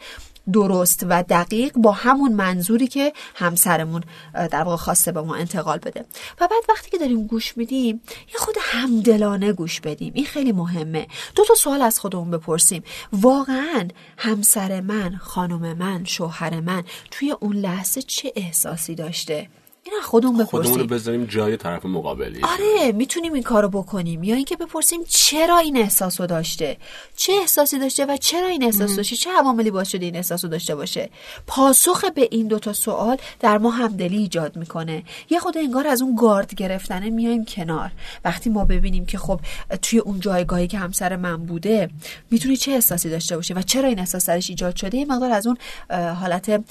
درست 0.53 1.07
و 1.09 1.23
دقیق 1.23 1.73
با 1.73 1.93
همون 1.93 2.33
منظوری 2.33 2.87
که 2.87 3.13
همسرمون 3.35 4.03
در 4.35 4.63
واقع 4.63 4.77
خواسته 4.77 5.13
به 5.13 5.23
ما 5.23 5.35
انتقال 5.37 5.79
بده. 5.79 6.01
و 6.41 6.49
بعد 6.49 6.65
وقتی 6.69 6.91
که 6.91 6.99
داریم 6.99 7.27
گوش 7.27 7.57
میدیم 7.57 8.01
یه 8.29 8.39
خود 8.39 8.55
همدلانه 8.61 9.53
گوش 9.53 9.81
بدیم. 9.81 10.13
این 10.15 10.25
خیلی 10.25 10.53
مهمه. 10.53 11.07
دو 11.35 11.45
تا 11.45 11.55
سوال 11.55 11.83
از 11.83 11.99
خودمون 11.99 12.31
بپرسیم. 12.31 12.83
واقعا 13.13 13.89
همسر 14.19 14.81
من 14.81 15.17
خانم 15.17 15.77
من 15.77 16.05
شوهر 16.05 16.61
من 16.61 16.85
توی 17.11 17.31
اون 17.41 17.57
لحظه 17.57 18.03
چه 18.03 18.33
احساسی 18.37 18.95
داشته؟ 18.95 19.49
اینا 19.87 20.01
خودمون 20.03 20.37
بپرسیم 20.37 20.73
خودمون 20.73 20.87
بذاریم 20.87 21.25
جای 21.25 21.57
طرف 21.57 21.87
مقابلی. 21.87 22.41
آره 22.43 22.93
می‌تونیم 22.93 23.33
این 23.33 23.43
کارو 23.43 23.69
بکنیم. 23.69 24.25
یا 24.25 24.35
اینکه 24.35 24.57
بپرسیم 24.57 25.01
چرا 25.09 25.59
این 25.59 25.77
احساس 25.77 26.21
رو 26.21 26.27
داشته؟ 26.27 26.77
چه 27.17 27.33
احساسی 27.33 27.79
داشته 27.79 28.07
و 28.07 28.17
چرا 28.17 28.47
این 28.47 28.65
احساس 28.65 28.97
داشته؟ 28.97 29.17
چه 29.17 29.31
عواملی 29.31 29.71
باعث 29.71 29.89
شده 29.89 30.05
این 30.05 30.17
احساس 30.17 30.45
رو 30.45 30.51
داشته 30.51 30.75
باشه؟ 30.75 31.11
پاسخ 31.47 32.05
به 32.05 32.29
این 32.31 32.47
دوتا 32.47 32.73
سوال 32.73 33.17
در 33.41 33.59
ما 33.59 33.71
همدلی 33.71 34.17
ایجاد 34.17 34.57
می‌کنه. 34.57 35.03
یه 35.31 35.39
خود 35.39 35.59
انگار 35.59 35.87
از 35.87 36.03
اون 36.03 36.15
گارد 36.15 36.55
گرفتنه 36.55 37.11
میایم 37.11 37.45
کنار. 37.45 37.91
وقتی 38.25 38.51
ما 38.51 38.65
ببینیم 38.65 39.07
که 39.07 39.19
خب 39.19 39.41
توی 39.83 39.99
اون 39.99 40.21
جایگاهی 40.21 40.67
که 40.67 40.79
همسر 40.79 41.17
من 41.17 41.37
بوده 41.37 41.91
می‌تونی 42.31 42.57
چه 42.57 42.73
احساسی 42.73 43.11
داشته 43.11 43.37
باشه 43.37 43.55
و 43.55 43.63
چرا 43.63 43.89
این 43.89 43.99
احساس 43.99 44.27
درش 44.27 44.51
ایجاد 44.51 44.77
شده؟ 44.77 44.99
یه 44.99 45.05
مقدار 45.05 45.31
از 45.31 45.47
اون 45.47 45.57
حالت 45.91 46.65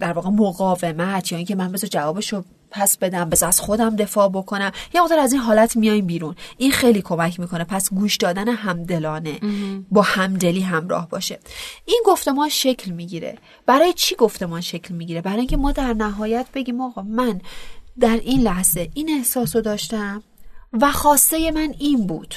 در 0.00 0.12
واقع 0.12 0.30
مقاومت 0.30 1.32
یا 1.32 1.38
اینکه 1.38 1.54
من 1.54 1.72
بذار 1.72 1.90
جوابش 1.90 2.27
رو 2.28 2.44
پس 2.70 2.98
بدم 2.98 3.30
بذار 3.30 3.48
از 3.48 3.60
خودم 3.60 3.96
دفاع 3.96 4.28
بکنم. 4.28 4.72
یه 4.94 5.02
مقدار 5.02 5.18
از 5.18 5.32
این 5.32 5.42
حالت 5.42 5.76
میایم 5.76 6.06
بیرون. 6.06 6.34
این 6.56 6.72
خیلی 6.72 7.02
کمک 7.02 7.40
می‌کنه. 7.40 7.64
پس 7.64 7.94
گوش 7.94 8.16
دادن 8.16 8.48
همدلانه. 8.48 9.40
با 9.90 10.02
همدلی 10.02 10.60
همراه 10.60 11.08
باشه. 11.08 11.38
این 11.84 12.02
گفتمان 12.06 12.48
شکل 12.48 12.90
می‌گیره. 12.90 13.38
برای 13.66 13.92
چی 13.92 14.16
گفتمان 14.16 14.60
شکل 14.60 14.94
می‌گیره؟ 14.94 15.20
برای 15.20 15.38
اینکه 15.38 15.56
ما 15.56 15.72
در 15.72 15.92
نهایت 15.92 16.46
بگیم 16.54 16.80
آقا 16.80 17.02
من 17.02 17.40
در 18.00 18.20
این 18.24 18.40
لحظه 18.40 18.90
این 18.94 19.10
احساس 19.10 19.56
رو 19.56 19.62
داشتم 19.62 20.22
و 20.72 20.92
خواسته 20.92 21.50
من 21.50 21.74
این 21.78 22.06
بود. 22.06 22.34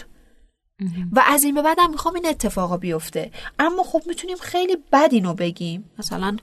و 1.12 1.24
از 1.28 1.44
این 1.44 1.56
به 1.56 1.62
بعدم 1.62 1.90
می‌خوام 1.90 2.16
این 2.16 2.28
اتفاقا 2.28 2.78
بیفته. 2.78 3.32
اما 3.60 3.84
خب 3.84 4.02
می‌تونیم 4.08 4.38
خیلی 4.38 4.78
بد 4.92 5.10
اینو 5.12 5.34
بگیم. 5.34 5.90
مثلا 6.00 6.38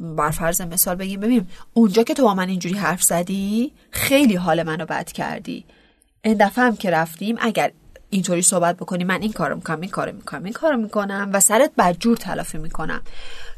بر 0.00 0.30
فرض 0.30 0.60
مثال 0.60 0.94
بگیم 0.94 1.20
ببین 1.20 1.46
اونجا 1.74 2.02
که 2.02 2.14
تو 2.14 2.22
با 2.22 2.34
من 2.34 2.48
اینجوری 2.48 2.74
حرف 2.74 3.02
زدی 3.02 3.72
خیلی 3.90 4.34
حال 4.34 4.62
منو 4.62 4.86
بد 4.86 5.12
کردی. 5.12 5.64
این 6.22 6.36
دفعه 6.40 6.64
هم 6.64 6.76
که 6.76 6.90
رفتیم 6.90 7.36
اگر 7.40 7.72
اینطوری 8.10 8.42
صحبت 8.42 8.76
بکنی 8.76 9.04
من 9.04 9.22
این 9.22 9.32
کارو 9.32 9.56
می‌کنم 9.56 9.80
این 9.80 9.90
کارو 9.90 10.12
می‌کنم 10.12 10.44
این 10.44 10.52
کارو 10.52 10.76
می‌کنم 10.76 11.30
و 11.32 11.40
سرت 11.40 11.70
بدجور 11.78 12.16
تلافی 12.16 12.58
می‌کنم. 12.58 13.02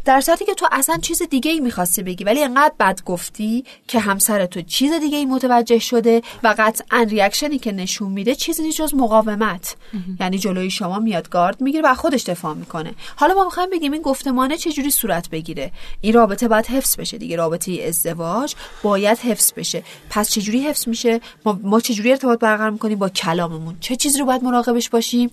در 0.04 0.20
صورتی 0.20 0.44
که 0.44 0.54
تو 0.54 0.66
اصلا 0.72 0.96
چیز 0.96 1.22
دیگه 1.22 1.50
ای 1.50 1.60
می‌خواستی 1.60 2.02
بگی 2.02 2.24
ولی 2.24 2.44
انقدر 2.44 2.74
بد 2.80 3.00
گفتی 3.04 3.64
که 3.88 4.00
همسر 4.00 4.46
تو 4.46 4.62
چیز 4.62 4.92
دیگه 4.92 5.18
ای 5.18 5.24
متوجه 5.24 5.78
شده 5.78 6.22
و 6.42 6.54
قطعا 6.58 7.06
ریاکشنی 7.10 7.58
که 7.58 7.72
نشون 7.72 8.12
میده 8.12 8.34
چیزی 8.34 8.62
نیست 8.62 8.76
جز 8.76 8.94
مقاومت. 8.94 9.76
یعنی 10.20 10.38
جلوی 10.38 10.70
شما 10.70 10.98
میاد 10.98 11.28
گارد 11.28 11.60
می‌گیره 11.60 11.82
و 11.84 11.94
خودش 11.94 12.22
دفاع 12.22 12.54
می‌کنه. 12.54 12.94
حالا 13.16 13.34
ما 13.34 13.44
می‌خوایم 13.44 13.70
بگیم 13.70 13.92
این 13.92 14.02
گفتمانه 14.02 14.56
چجوری 14.56 14.90
صورت 14.90 15.30
بگیره. 15.30 15.72
این 16.00 16.14
رابطه 16.14 16.48
باید 16.48 16.66
حفظ 16.66 16.96
بشه 16.96 17.18
دیگه. 17.18 17.36
رابطه 17.36 17.82
ازدواج 17.88 18.54
باید 18.82 19.18
حفظ 19.18 19.52
بشه. 19.52 19.82
پس 20.10 20.30
چجوری 20.30 20.60
حفظ 20.60 20.88
میشه؟ 20.88 21.20
ما, 21.44 21.60
ما 21.62 21.80
چجوری 21.80 22.10
ارتباط 22.10 22.38
برقرار 22.38 22.70
می‌کنیم 22.70 22.98
با 22.98 23.08
کلاممون؟ 23.08 23.76
چه 23.80 23.96
چیزی 23.96 24.18
رو 24.18 24.24
باید 24.24 24.44
مراقبش 24.44 24.88
باشیم؟ 24.88 25.30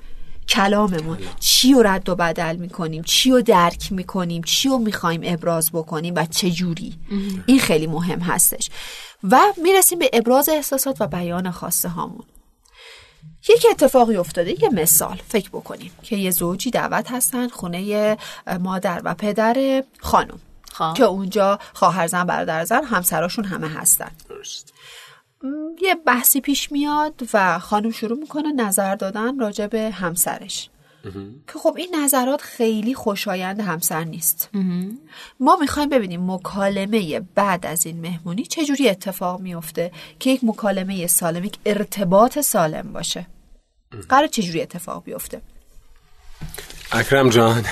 کلاممون. 0.50 1.18
چی 1.40 1.74
رو 1.74 1.84
رد 1.84 2.10
و 2.10 2.16
بدل 2.16 2.56
می‌کنیم؟ 2.56 3.04
چی 3.04 3.32
رو 3.32 3.42
درک 3.42 3.92
می‌کنیم؟ 3.92 4.44
چی 4.44 4.70
رو 4.70 4.78
می‌خوایم 4.78 5.22
ابراز 5.24 5.72
بکنیم 5.72 6.14
و 6.18 6.26
چه 6.26 6.52
جوری؟ 6.52 7.00
این 7.46 7.60
خیلی 7.60 7.88
مهم 7.88 8.20
هستش. 8.20 8.70
و 9.24 9.40
می‌رسیم 9.58 10.00
به 10.00 10.10
ابراز 10.14 10.50
احساسات 10.50 11.02
و 11.02 11.08
بیان 11.08 11.52
خواسته 11.52 11.90
هامون. 11.90 12.26
یک 13.50 13.66
اتفاقی 13.72 14.16
افتاده 14.16 14.64
یه 14.64 14.70
مثال. 14.70 15.22
فکر 15.28 15.50
بکنیم 15.50 15.92
که 16.04 16.16
یه 16.16 16.32
زوجی 16.32 16.72
دعوت 16.72 17.12
هستن 17.12 17.48
خونه 17.48 18.18
مادر 18.60 19.02
و 19.04 19.14
پدر 19.14 19.84
خانم. 20.00 20.40
خب. 20.74 20.94
که 20.94 21.04
اونجا 21.04 21.60
خواهر 21.74 22.08
زن 22.08 22.24
برادر 22.24 22.66
زن 22.66 22.84
همسراشون 22.84 23.46
همه 23.46 23.68
هستن. 23.68 24.12
درست. 24.30 24.74
یه 25.82 25.96
بحثی 26.06 26.42
پیش 26.42 26.72
میاد 26.72 27.14
و 27.34 27.60
خانم 27.60 27.92
شروع 27.92 28.18
می‌کنه 28.20 28.52
نظر 28.52 28.96
دادن 28.96 29.40
راجع 29.40 29.68
به 29.68 29.90
همسرش. 29.90 30.70
که 31.48 31.60
خب 31.60 31.76
این 31.78 31.96
نظرات 32.04 32.42
خیلی 32.42 32.94
خوشایند 32.94 33.60
همسر 33.60 34.04
نیست. 34.04 34.50
ما 35.40 35.58
می‌خوایم 35.62 35.90
ببینیم 35.90 36.32
مکالمه 36.32 37.20
بعد 37.20 37.66
از 37.66 37.86
این 37.86 38.02
مهمونی 38.02 38.44
چجوری 38.44 38.90
اتفاق 38.90 39.40
میفته 39.40 39.92
که 40.20 40.30
یک 40.30 40.44
مکالمه 40.44 41.08
سالم 41.08 41.44
یک 41.44 41.58
ارتباط 41.66 42.40
سالم 42.40 42.94
باشه. 42.94 43.28
قرار 44.10 44.28
چجوری 44.28 44.62
اتفاق 44.62 45.04
بیفته؟ 45.04 45.42
اکرم 46.92 47.30
جان 47.30 47.66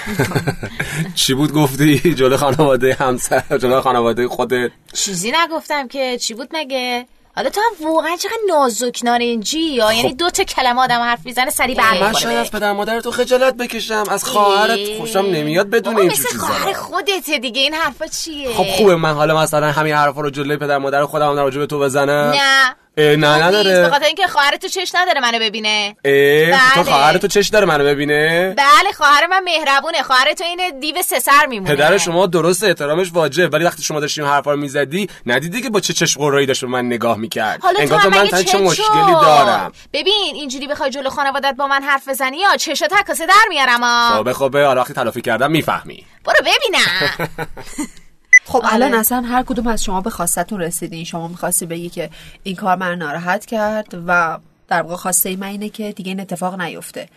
چی 1.15 1.33
بود 1.33 1.51
گفتی؟ 1.51 2.13
جلو 2.13 2.37
خانواده 2.37 2.93
همسر 2.93 3.57
جلو 3.57 3.81
خانواده 3.81 4.27
خودت. 4.27 4.71
چیزی 4.93 5.31
نگفتم 5.31 5.87
که 5.87 6.17
چی 6.17 6.33
بود 6.33 6.49
مگه؟ 6.53 7.05
حالا 7.37 7.49
تو 7.49 7.61
هم 7.61 7.87
واقعا 7.87 8.17
چقدر 8.17 8.37
نازک 8.49 8.99
نارنجی 9.03 9.59
یا؟ 9.59 9.93
یعنی 9.93 10.13
دو 10.13 10.29
تا 10.29 10.43
کلمه 10.43 10.81
آدم 10.81 10.99
حرف 10.99 11.19
می‌زنه 11.25 11.49
سری 11.49 11.75
من 11.75 11.83
برمیخوره. 11.83 12.13
شاید 12.13 12.37
از 12.37 12.51
پدر 12.51 12.73
مادر 12.73 12.99
تو 12.99 13.11
خجالت 13.11 13.57
بکشم. 13.57 14.03
از 14.09 14.23
خواهرت 14.23 14.97
خوشم 14.97 15.19
نمیاد 15.19 15.69
بدون 15.69 16.05
مثل 16.05 16.29
چیزا. 16.29 16.45
خواهر 16.45 16.73
خودته 16.73 17.37
دیگه. 17.37 17.61
این 17.61 17.73
حرفا 17.73 18.07
چیه؟ 18.07 18.53
خب 18.53 18.63
خوبه. 18.63 18.95
من 18.95 19.13
حالا 19.13 19.41
مثلا 19.41 19.71
همین 19.71 19.93
حرفا 19.93 20.21
رو 20.21 20.29
جلوی 20.29 20.57
پدر 20.57 20.77
مادر 20.77 21.05
خودم 21.05 21.29
هم 21.29 21.37
راجع 21.37 21.59
به 21.59 21.65
تو 21.65 21.79
بزنم. 21.79 22.31
نه. 22.35 22.75
نه 22.97 23.13
خوب 23.13 23.25
نیست، 23.25 23.39
به 23.39 23.43
نداره 23.43 23.89
خاطر 23.89 24.05
اینکه 24.05 24.27
خواهر 24.27 24.55
تو 24.55 24.67
چش 24.67 24.91
نداره 24.95 25.21
منو 25.21 25.39
ببینه. 25.39 25.95
اه، 26.05 26.73
تو 26.73 26.83
بله. 26.83 26.83
خواهر 26.83 27.17
تو 27.17 27.27
چش 27.27 27.47
داره 27.47 27.65
منو 27.65 27.83
ببینه؟ 27.83 28.53
بله 28.57 28.91
خواهر 28.97 29.27
من 29.27 29.43
مهربونه. 29.43 30.03
خواهر 30.03 30.33
تو 30.33 30.43
این 30.43 30.79
دیو 30.79 31.01
سه 31.01 31.19
سر 31.19 31.45
میمونه. 31.45 31.75
پدر 31.75 31.97
شما 31.97 32.25
درست 32.25 32.63
احترامش 32.63 33.11
واجب 33.13 33.53
ولی 33.53 33.65
وقتی 33.65 33.83
شما 33.83 33.99
داشتیم 33.99 34.25
حرفا 34.25 34.51
رو 34.51 34.57
می‌زدی 34.57 35.09
ندیدی 35.25 35.61
که 35.61 35.69
با 35.69 35.79
چه 35.79 35.93
چشم 35.93 36.19
قرایی 36.19 36.45
داشت 36.45 36.61
به 36.61 36.67
من 36.67 36.85
نگاه 36.85 37.17
می‌کرد. 37.17 37.61
حالا 37.61 37.79
انگار 37.79 38.01
تو 38.01 38.09
من 38.09 38.27
چه 38.27 38.57
مشکلی؟ 38.57 39.11
دارم. 39.21 39.71
ببین 39.93 40.31
اینجوری 40.35 40.67
بخوای 40.67 40.89
جلو 40.89 41.09
خانوادت 41.09 41.55
با 41.57 41.67
من 41.67 41.83
حرف 41.83 42.09
بزنی 42.09 42.37
یا 42.37 42.57
چشات 42.57 42.93
تکاسه 42.93 43.25
در 43.25 43.33
میارم 43.49 43.83
ها 43.83 44.17
خوبه 44.17 44.33
خوبه 44.33 44.65
حالا 44.65 44.81
وقتی 44.81 44.93
تلافی 44.93 45.21
کردم 45.21 45.51
می‌فهمی. 45.51 46.05
برو 46.25 46.39
ببینم. 46.41 47.29
خب 48.47 48.57
آره. 48.57 48.73
الان 48.73 48.93
اصلا 48.93 49.21
هر 49.21 49.43
کدوم 49.43 49.67
از 49.67 49.83
شما 49.83 50.01
به 50.01 50.09
خواستتون 50.09 50.59
رسیدین. 50.59 51.03
شما 51.03 51.27
می‌خواستی 51.27 51.65
بگی 51.65 51.89
که 51.89 52.09
این 52.43 52.55
کار 52.55 52.75
من 52.75 52.97
ناراحت 52.97 53.45
کرد 53.45 53.97
و 54.07 54.37
در 54.67 54.81
واقع 54.81 54.95
خواسته 54.95 55.35
من 55.35 55.47
اینه 55.47 55.69
که 55.69 55.91
دیگه 55.91 56.09
این 56.09 56.19
اتفاق 56.19 56.61
نیفته. 56.61 57.09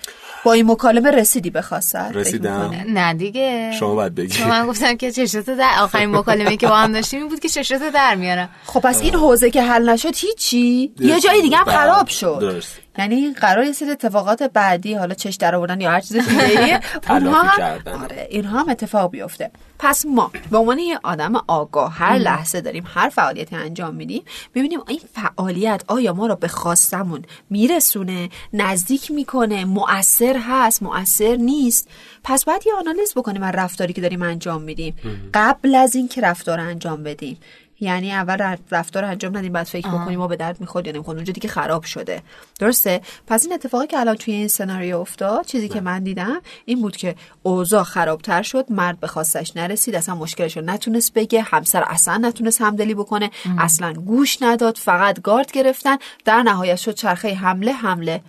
با 0.44 0.52
این 0.52 0.70
مکالمه 0.70 1.10
رسیدی 1.10 1.50
به 1.50 1.62
خواستت؟ 1.62 2.10
رسیدم. 2.14 2.84
نه 2.88 3.14
دیگه. 3.14 3.72
شما 3.78 3.94
باید 3.94 4.14
بگی. 4.14 4.28
چون 4.28 4.48
من 4.48 4.66
گفتم 4.66 4.96
که 4.96 5.12
چشاتو 5.12 5.56
در 5.56 5.72
آخرین 5.80 6.16
مکالمه 6.16 6.56
که 6.56 6.66
با 6.68 6.76
هم 6.76 6.92
داشتیم 6.92 7.20
این 7.20 7.28
بود 7.28 7.40
که 7.40 7.48
چشاتو 7.48 7.90
در 7.90 8.14
میارم. 8.14 8.48
خب 8.64 8.80
پس 8.80 9.00
این 9.00 9.14
حوزه 9.14 9.50
که 9.50 9.62
حل 9.62 9.90
نشد 9.90 10.16
هیچی؟ 10.16 10.92
یه 10.98 11.20
جای 11.20 11.42
دیگه 11.42 11.56
هم 11.56 11.64
خراب 11.64 12.08
شد. 12.08 12.38
درست. 12.40 12.78
یعنی 12.98 13.32
قرار 13.32 13.64
یه 13.64 13.72
سری 13.72 13.90
اتفاقات 13.90 14.42
بعدی 14.42 14.94
حالا 14.94 15.14
چش 15.14 15.34
در 15.34 15.54
آوردن 15.54 15.80
یا 15.80 15.90
هر 15.90 16.00
چیز 16.00 16.28
دیگه 16.28 16.80
اونها 17.10 17.42
هم. 17.42 17.80
آره 18.02 18.26
اینها 18.30 18.60
هم 18.60 18.68
اتفاق 18.68 19.10
بیفته. 19.10 19.50
پس 19.78 20.06
ما 20.06 20.30
به 20.50 20.58
عنوان 20.58 20.78
یه 20.78 21.00
آدم 21.02 21.32
آگاه 21.46 21.92
هر 21.94 22.18
لحظه 22.18 22.60
داریم 22.60 22.84
هر 22.94 23.08
فعالیتی 23.08 23.56
انجام 23.56 23.94
میدیم 23.94 24.22
ببینیم 24.54 24.80
این 24.88 25.00
فعالیت 25.14 25.82
آیا 25.88 26.12
ما 26.12 26.26
رو 26.26 26.36
به 26.36 26.48
خواستمون 26.48 27.22
میرسونه 27.50 28.28
نزدیک 28.52 29.10
می‌کنه 29.10 29.64
مؤثر 29.64 30.36
هست 30.48 30.82
مؤثر 30.82 31.36
نیست؟ 31.36 31.88
پس 32.24 32.44
باید 32.44 32.62
یه 32.66 32.72
آنالیز 32.74 33.12
بکنیم 33.16 33.42
از 33.42 33.54
رفتاری 33.54 33.92
که 33.92 34.00
داریم 34.00 34.22
انجام 34.22 34.62
میدیم. 34.62 34.94
قبل 35.34 35.74
از 35.74 35.94
اینکه 35.94 36.20
رفتار 36.20 36.60
انجام 36.60 37.02
بدیم. 37.02 37.38
یعنی 37.80 38.12
اول 38.12 38.56
رفتار 38.70 39.04
انجام 39.04 39.36
ندیم 39.36 39.52
بعد 39.52 39.66
فکر 39.66 39.88
بکنیم 39.88 40.18
ما 40.18 40.26
به 40.26 40.36
درد 40.36 40.60
می‌خورد 40.60 40.86
یا 40.86 40.92
نمی‌خورد 40.92 41.16
اونجا 41.16 41.32
دیگه 41.32 41.48
خراب 41.48 41.84
شده. 41.84 42.22
درسته؟ 42.58 43.00
پس 43.26 43.44
این 43.44 43.52
اتفاقی 43.52 43.86
که 43.86 43.98
الان 43.98 44.16
توی 44.16 44.34
این 44.34 44.48
سناریو 44.48 44.98
افتاد 44.98 45.46
چیزی 45.46 45.68
که 45.68 45.80
من 45.80 46.02
دیدم 46.02 46.40
این 46.64 46.80
بود 46.80 46.96
که 46.96 47.14
اوضاع 47.42 47.82
خرابتر 47.82 48.42
شد 48.42 48.72
مرد 48.72 49.00
به 49.00 49.06
خواستش 49.06 49.56
نرسید 49.56 49.94
اصلا 49.94 50.14
مشکلش 50.14 50.56
رو 50.56 50.62
نتونست 50.62 51.14
بگه 51.14 51.42
همسر 51.42 51.84
اصلا 51.86 52.16
نتونست 52.16 52.60
همدلی 52.60 52.94
بکنه 52.94 53.30
اصلا 53.58 53.92
گوش 53.92 54.42
نداد 54.42 54.76
فقط 54.76 55.20
گارد 55.20 55.52
گرفتن 55.52 55.96
در 56.24 56.42
نهایت 56.42 56.76
شد 56.76 56.94
چرخه 56.94 57.34
حمله 57.34 57.72
حمله. 57.72 58.22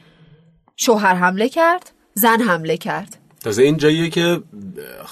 شوهر 0.77 1.15
حمله 1.15 1.49
کرد 1.49 1.91
زن 2.13 2.41
حمله 2.41 2.77
کرد. 2.77 3.20
تازه 3.43 3.63
این 3.63 3.77
جاییه 3.77 4.09
که 4.09 4.41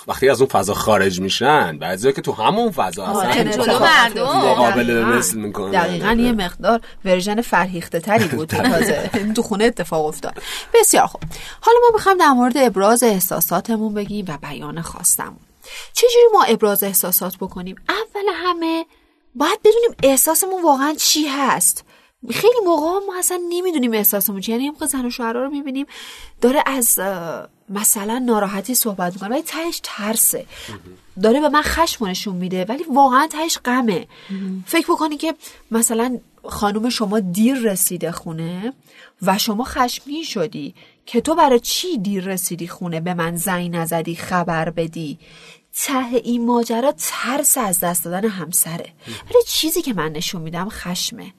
وقتی 0.07 0.29
از 0.29 0.41
اون 0.41 0.49
فضا 0.49 0.73
خارج 0.73 1.21
میشن 1.21 1.77
بعضی 1.77 2.13
که 2.13 2.21
تو 2.21 2.31
همون 2.31 2.71
فضا 2.71 3.05
آره، 3.05 3.29
اصلا 3.29 3.43
جلو 3.43 3.79
مردم. 3.79 4.23
مقابله. 4.23 5.05
مثل 5.05 5.37
می‌کنن. 5.37 5.71
دقیقا 5.71 6.11
یه 6.11 6.31
مقدار 6.31 6.81
ورژن 7.05 7.41
فرهیخته 7.41 7.99
تری 7.99 8.27
بود 8.27 8.49
تازه 8.49 9.09
تو 9.35 9.41
خونه 9.41 9.63
اتفاق 9.63 10.05
افتاد. 10.05 10.33
بسیار 10.73 11.05
خوب. 11.05 11.21
حالا 11.61 11.77
ما 11.81 11.89
می‌خوایم 11.93 12.17
در 12.17 12.29
مورد 12.29 12.57
ابراز 12.57 13.03
احساساتمون 13.03 13.93
بگیم 13.93 14.25
و 14.27 14.37
بیان 14.37 14.81
خواستمون. 14.81 15.39
چجوری 15.93 16.25
ما 16.33 16.43
ابراز 16.43 16.83
احساسات 16.83 17.37
بکنیم؟ 17.37 17.75
اول 17.89 18.25
همه 18.33 18.85
باید 19.35 19.59
بدونیم 19.59 19.95
احساسمون 20.03 20.63
واقعا 20.63 20.93
چی 20.93 21.27
هست. 21.27 21.85
خیلی 22.31 22.59
موقع 22.65 23.05
ما 23.07 23.19
اصلا 23.19 23.39
نمی‌دونیم 23.49 23.93
احساسمون 23.93 24.41
چی 24.41 24.51
یعنی 24.51 24.71
زن 24.87 25.05
و 25.05 25.09
شوهرها 25.09 25.41
رو 25.41 25.49
می‌بینیم 25.49 25.85
داره 26.41 26.63
از 26.65 26.99
مثلا 27.69 28.19
ناراحتی 28.19 28.75
صحبت 28.75 29.13
می‌کنه 29.13 29.29
ولی 29.29 29.41
تهش 29.41 29.79
ترسه. 29.83 30.45
داره 31.21 31.41
به 31.41 31.49
من 31.49 31.61
خشم 31.61 32.05
نشون 32.05 32.35
میده 32.35 32.65
ولی 32.65 32.83
واقعا 32.83 33.27
تهش 33.27 33.57
غمه. 33.65 34.07
فکر 34.65 34.87
بکنی 34.93 35.17
که 35.17 35.35
مثلا 35.71 36.19
خانم 36.43 36.89
شما 36.89 37.19
دیر 37.19 37.57
رسیده 37.57 38.11
خونه 38.11 38.73
و 39.21 39.37
شما 39.37 39.63
خشمگین 39.63 40.23
شدی 40.23 40.75
که 41.05 41.21
تو 41.21 41.35
برای 41.35 41.59
چی 41.59 41.97
دیر 41.97 42.23
رسیدی 42.23 42.67
خونه 42.67 42.99
به 42.99 43.13
من 43.13 43.35
زنگ 43.35 43.75
نزدی 43.75 44.15
خبر 44.15 44.69
بدی؟ 44.69 45.19
ته 45.83 46.15
این 46.23 46.45
ماجرا 46.45 46.93
ترس 46.97 47.57
از 47.57 47.79
دست 47.79 48.05
دادن 48.05 48.29
همسره. 48.29 48.93
ولی 49.07 49.43
چیزی 49.47 49.81
که 49.81 49.93
من 49.93 50.11
نشون 50.11 50.41
میدم 50.41 50.69
خشمه. 50.69 51.33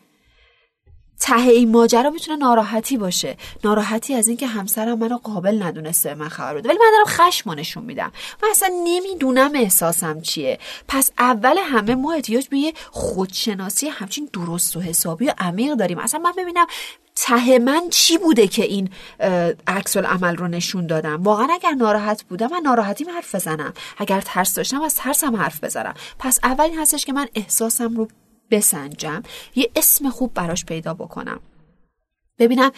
ته 1.21 1.41
این 1.41 1.71
ماجرا 1.71 2.11
می‌تونه 2.11 2.37
ناراحتی 2.37 2.97
باشه. 2.97 3.37
ناراحتی 3.65 4.15
از 4.15 4.29
اینکه 4.29 4.47
همسرم 4.47 4.99
منو 4.99 5.19
قابل 5.19 5.63
ندونسته 5.63 6.09
به 6.09 6.15
من 6.15 6.29
خبر 6.29 6.55
بده. 6.55 6.69
ولی 6.69 6.79
من 6.79 6.91
دارم 6.93 7.07
خشم 7.07 7.51
نشون 7.51 7.85
میدم. 7.85 8.13
من 8.43 8.49
اصلا 8.51 8.69
نمی‌دونم 8.85 9.51
احساسم 9.55 10.21
چیه. 10.21 10.59
پس 10.89 11.11
اول 11.19 11.57
همه 11.59 11.95
ما 11.95 12.13
احتیاج 12.13 12.49
به 12.49 12.59
یه 12.59 12.73
خودشناسی 12.91 13.89
همچین 13.89 14.29
درست 14.33 14.77
و 14.77 14.81
حسابی 14.81 15.27
و 15.27 15.35
عمیق 15.39 15.75
داریم. 15.75 15.99
اصلا 15.99 16.21
من 16.21 16.33
ببینم 16.39 16.67
ته 17.17 17.59
من 17.59 17.83
چی 17.91 18.19
بوده 18.19 18.47
که 18.49 18.65
این 18.65 18.91
عکس 19.67 19.97
عمل 19.97 20.37
رو 20.37 20.49
نشون 20.49 20.87
دادم؟ 20.87 21.23
واقعا 21.23 21.49
اگر 21.51 21.71
ناراحت 21.71 22.23
بودم 22.23 22.47
من 22.47 22.61
ناراحتیم 22.65 23.11
حرف 23.11 23.35
بزنم. 23.35 23.73
اگر 23.99 24.21
ترس 24.21 24.55
داشتم 24.55 24.83
از 24.83 24.95
ترسم 24.95 25.37
حرف 25.37 25.65
بزنم. 25.65 25.95
پس 26.19 26.39
اول 26.43 26.65
این 26.65 26.79
هستش 26.79 27.05
که 27.05 27.13
من 27.13 27.29
احساسم 27.35 27.97
رو 27.97 28.09
بسنجم. 28.51 29.23
یه 29.55 29.71
اسم 29.77 30.11
خوب 30.11 30.35
براش 30.35 30.65
پیدا 30.65 30.95
بکنم. 30.95 31.41
ببینم 32.39 32.71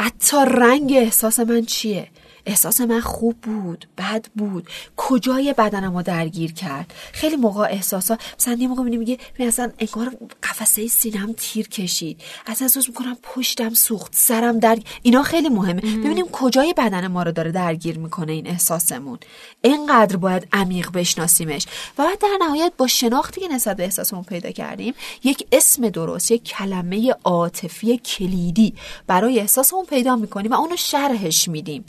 حتی 0.00 0.36
رنگ 0.46 0.92
احساس 0.96 1.40
من 1.40 1.64
چیه؟ 1.64 2.08
احساس 2.46 2.80
من 2.80 3.00
خوب 3.00 3.36
بود 3.40 3.88
بد 3.98 4.26
بود. 4.36 4.68
کجای 4.96 5.54
بدنم 5.58 5.96
رو 5.96 6.02
درگیر 6.02 6.52
کرد؟ 6.52 6.94
خیلی 7.12 7.36
موقع 7.36 7.62
احساسا 7.62 8.18
مثلا 8.38 8.54
یه 8.54 8.68
موقع 8.68 8.82
میگه 8.82 9.18
اصلا 9.38 9.70
انگار 9.78 10.16
قفسه 10.42 10.86
سینم 10.86 11.32
تیر 11.36 11.68
کشید. 11.68 12.20
از 12.46 12.62
احساس 12.62 12.88
می‌کنم 12.88 13.16
پشتم 13.22 13.74
سوخت 13.74 14.14
سرم 14.14 14.58
در 14.58 14.78
اینا 15.02 15.22
خیلی 15.22 15.48
مهمه. 15.48 15.80
ببینیم 15.80 16.28
کجای 16.32 16.74
بدن 16.76 17.06
ما 17.06 17.22
رو 17.22 17.32
داره 17.32 17.52
درگیر 17.52 17.98
می‌کنه 17.98 18.32
این 18.32 18.46
احساسمون. 18.46 19.18
اینقدر 19.62 20.16
باید 20.16 20.48
عمیق 20.52 20.90
بشناسیمش. 20.92 21.66
و 21.98 22.04
بعد 22.04 22.18
در 22.18 22.38
نهایت 22.40 22.72
با 22.76 22.86
شناختی 22.86 23.40
که 23.40 23.48
نسبت 23.48 23.76
به 23.76 23.84
احساسمون 23.84 24.22
پیدا 24.22 24.50
کردیم 24.50 24.94
یک 25.24 25.46
اسم 25.52 25.88
درست 25.88 26.30
یک 26.30 26.44
کلمه 26.44 27.14
عاطفی 27.24 27.98
کلیدی 27.98 28.74
برای 29.06 29.40
احساسمون 29.40 29.84
پیدا 29.84 30.16
می‌کنیم 30.16 30.52
و 30.52 30.54
اونو 30.54 30.76
شرحش 30.76 31.48
میدیم. 31.48 31.84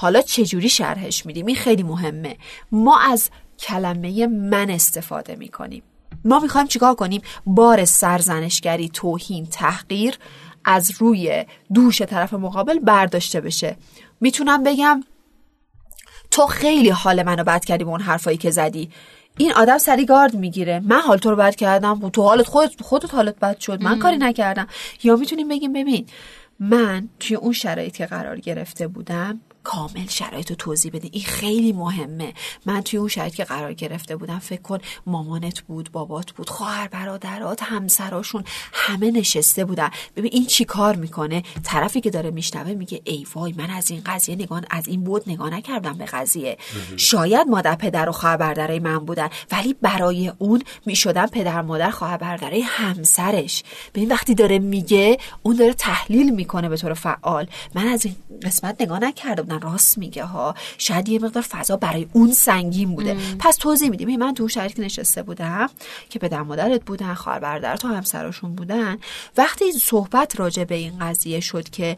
حالا 0.00 0.22
چجوری 0.22 0.68
شرحش 0.68 1.26
میدیم؟ 1.26 1.46
این 1.46 1.56
خیلی 1.56 1.82
مهمه. 1.82 2.36
ما 2.72 3.00
از 3.00 3.30
کلمه 3.58 4.26
من 4.26 4.70
استفاده 4.70 5.36
می‌کنیم. 5.36 5.82
ما 6.24 6.38
می‌خوایم 6.38 6.66
چیکار 6.66 6.94
کنیم؟ 6.94 7.22
بار 7.46 7.84
سرزنشگری 7.84 8.88
توهین 8.88 9.46
تحقیر 9.46 10.18
از 10.64 10.90
روی 10.98 11.44
دوش 11.74 12.02
طرف 12.02 12.34
مقابل 12.34 12.78
برداشته 12.78 13.40
بشه. 13.40 13.76
می‌تونم 14.20 14.62
بگم 14.62 15.04
تو 16.30 16.46
خیلی 16.46 16.90
حال 16.90 17.22
منو 17.22 17.44
بد 17.44 17.64
کردی 17.64 17.84
با 17.84 17.90
اون 17.90 18.00
حرفایی 18.00 18.36
که 18.36 18.50
زدی. 18.50 18.90
این 19.36 19.52
آدم 19.52 19.78
سری 19.78 20.04
گارد 20.04 20.34
می‌گیره. 20.34 20.80
من 20.84 21.00
حال 21.00 21.18
تو 21.18 21.30
رو 21.30 21.36
بد 21.36 21.56
کردم. 21.56 22.08
تو 22.08 22.22
حالت 22.22 22.46
خودت 22.46 22.82
خودت 22.82 23.14
حالت 23.14 23.38
بد 23.38 23.58
شد. 23.58 23.82
من 23.82 23.98
کاری 23.98 24.16
نکردم. 24.16 24.66
یا 25.02 25.16
می‌تونیم 25.16 25.48
بگیم 25.48 25.72
ببین 25.72 26.06
من 26.60 27.08
توی 27.20 27.36
اون 27.36 27.52
شرایط 27.52 27.96
که 27.96 28.06
قرار 28.06 28.40
گرفته 28.40 28.88
بودم 28.88 29.40
کامل 29.62 30.06
شرایط 30.08 30.50
رو 30.50 30.56
توضیح 30.56 30.92
بده 30.92 31.08
این 31.12 31.24
خیلی 31.24 31.72
مهمه. 31.72 32.34
من 32.66 32.80
توی 32.80 32.98
اون 32.98 33.08
شرایط 33.08 33.34
که 33.34 33.44
قرار 33.44 33.72
گرفته 33.72 34.16
بودم 34.16 34.38
فکر 34.38 34.62
کن 34.62 34.78
مامانت 35.06 35.60
بود 35.60 35.92
بابات 35.92 36.30
بود 36.30 36.50
خواهر 36.50 36.88
برادرات 36.88 37.62
همسراشون 37.62 38.44
همه 38.72 39.10
نشسته 39.10 39.64
بودن. 39.64 39.90
ببین 40.16 40.30
این 40.34 40.46
چی 40.46 40.64
کار 40.64 40.96
می‌کنه؟ 40.96 41.42
طرفی 41.62 42.00
که 42.00 42.10
داره 42.10 42.30
میشنوه 42.30 42.74
میگه 42.74 43.00
ای 43.04 43.26
وای 43.34 43.54
من 43.56 43.70
از 43.70 43.90
این 43.90 44.02
قضیه 44.06 44.34
نگاه 44.34 44.62
از 44.70 44.88
این 44.88 45.04
بود 45.04 45.22
نگاه 45.26 45.50
نکردم 45.50 45.92
به 45.92 46.04
قضیه. 46.04 46.58
شاید 46.96 47.48
مادر 47.48 47.74
پدر 47.74 48.08
و 48.08 48.12
خواهر 48.12 48.36
برادرای 48.36 48.78
من 48.78 48.98
بودن 48.98 49.28
ولی 49.52 49.74
برای 49.82 50.32
اون 50.38 50.62
می‌شدن 50.86 51.26
پدر 51.26 51.62
مادر 51.62 51.90
خواهر 51.90 52.16
برادرای 52.16 52.60
همسرش. 52.60 53.62
ببین 53.94 54.08
وقتی 54.08 54.34
داره 54.34 54.58
میگه 54.58 55.18
اون 55.42 55.56
داره 55.56 55.72
تحلیل 55.72 56.34
می‌کنه 56.34 56.68
به 56.68 56.76
طور 56.76 56.94
فعال. 56.94 57.46
من 57.74 57.86
از 57.86 58.04
این 58.04 58.16
قسمت 58.42 58.76
نگاه 58.80 58.98
نکرده 58.98 59.42
راست 59.58 59.98
میگه 59.98 60.24
ها. 60.24 60.54
شاید 60.78 61.08
یه 61.08 61.18
مقدار 61.18 61.42
فضا 61.42 61.76
برای 61.76 62.06
اون 62.12 62.32
سنگین 62.32 62.94
بوده. 62.94 63.16
پس 63.38 63.56
توضیح 63.56 63.90
میدیم. 63.90 64.16
من 64.16 64.34
تو 64.34 64.48
که 64.48 64.80
نشسته 64.80 65.22
بودم 65.22 65.70
که 66.10 66.18
پدر 66.18 66.42
مادرت 66.42 66.84
بودن 66.84 67.14
خواهر 67.14 67.38
برادر 67.38 67.76
تو 67.76 67.88
همسراشون 67.88 68.54
بودن 68.54 68.98
وقتی 69.36 69.72
صحبت 69.72 70.40
راجع 70.40 70.64
به 70.64 70.74
این 70.74 70.98
قضیه 70.98 71.40
شد 71.40 71.68
که 71.68 71.96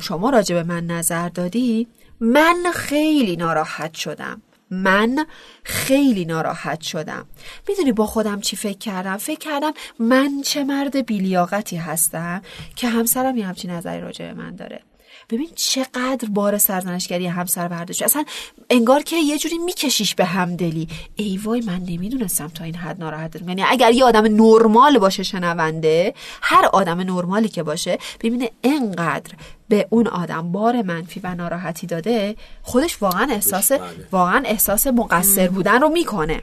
شما 0.00 0.30
راجع 0.30 0.54
به 0.54 0.62
من 0.62 0.86
نظر 0.86 1.28
دادی 1.28 1.86
من 2.20 2.56
خیلی 2.74 3.36
ناراحت 3.36 3.94
شدم. 3.94 4.42
من 4.70 5.26
خیلی 5.62 6.24
ناراحت 6.24 6.80
شدم. 6.80 7.26
می‌دونی 7.68 7.92
با 7.92 8.06
خودم 8.06 8.40
چی 8.40 8.56
فکر 8.56 8.78
کردم؟ 8.78 9.16
فکر 9.16 9.38
کردم 9.38 9.72
من 9.98 10.42
چه 10.44 10.64
مرد 10.64 11.06
بیلیاقتی 11.06 11.76
هستم 11.76 12.42
که 12.76 12.88
همسرم 12.88 13.36
یه 13.36 13.46
همچین 13.46 13.70
نظری 13.70 14.00
راجع 14.00 14.26
به 14.26 14.34
من 14.34 14.56
داره. 14.56 14.82
ببین 15.30 15.48
چقدر 15.54 16.28
بار 16.28 16.58
سرزنشگری 16.58 17.26
همسر 17.26 17.68
برداشت 17.68 18.02
اصلا 18.02 18.24
انگار 18.70 19.02
که 19.02 19.16
یه 19.16 19.38
جوری 19.38 19.58
میکشیش 19.58 20.14
به 20.14 20.24
همدلی. 20.24 20.88
ای 21.16 21.40
وای 21.44 21.60
من 21.60 21.78
نمی‌دونستم 21.88 22.48
تا 22.48 22.64
این 22.64 22.74
حد 22.74 23.00
ناراحت 23.00 23.42
یعنی 23.48 23.62
اگر 23.62 23.92
یه 23.92 24.04
آدم 24.04 24.42
نرمال 24.42 24.98
باشه 24.98 25.22
شنونده 25.22 26.14
هر 26.42 26.66
آدم 26.72 27.00
نرمالی 27.00 27.48
که 27.48 27.62
باشه 27.62 27.98
ببینه 28.20 28.50
انقدر 28.64 29.32
به 29.68 29.86
اون 29.90 30.06
آدم 30.06 30.52
بار 30.52 30.82
منفی 30.82 31.20
و 31.24 31.34
ناراحتی 31.34 31.86
داده 31.86 32.36
خودش 32.62 33.02
واقعا 33.02 33.32
احساس 33.32 33.72
بله. 33.72 33.82
واقعا 34.12 34.42
احساس 34.46 34.86
مقصر 34.86 35.48
بودن 35.48 35.80
رو 35.80 35.88
می‌کنه. 35.88 36.42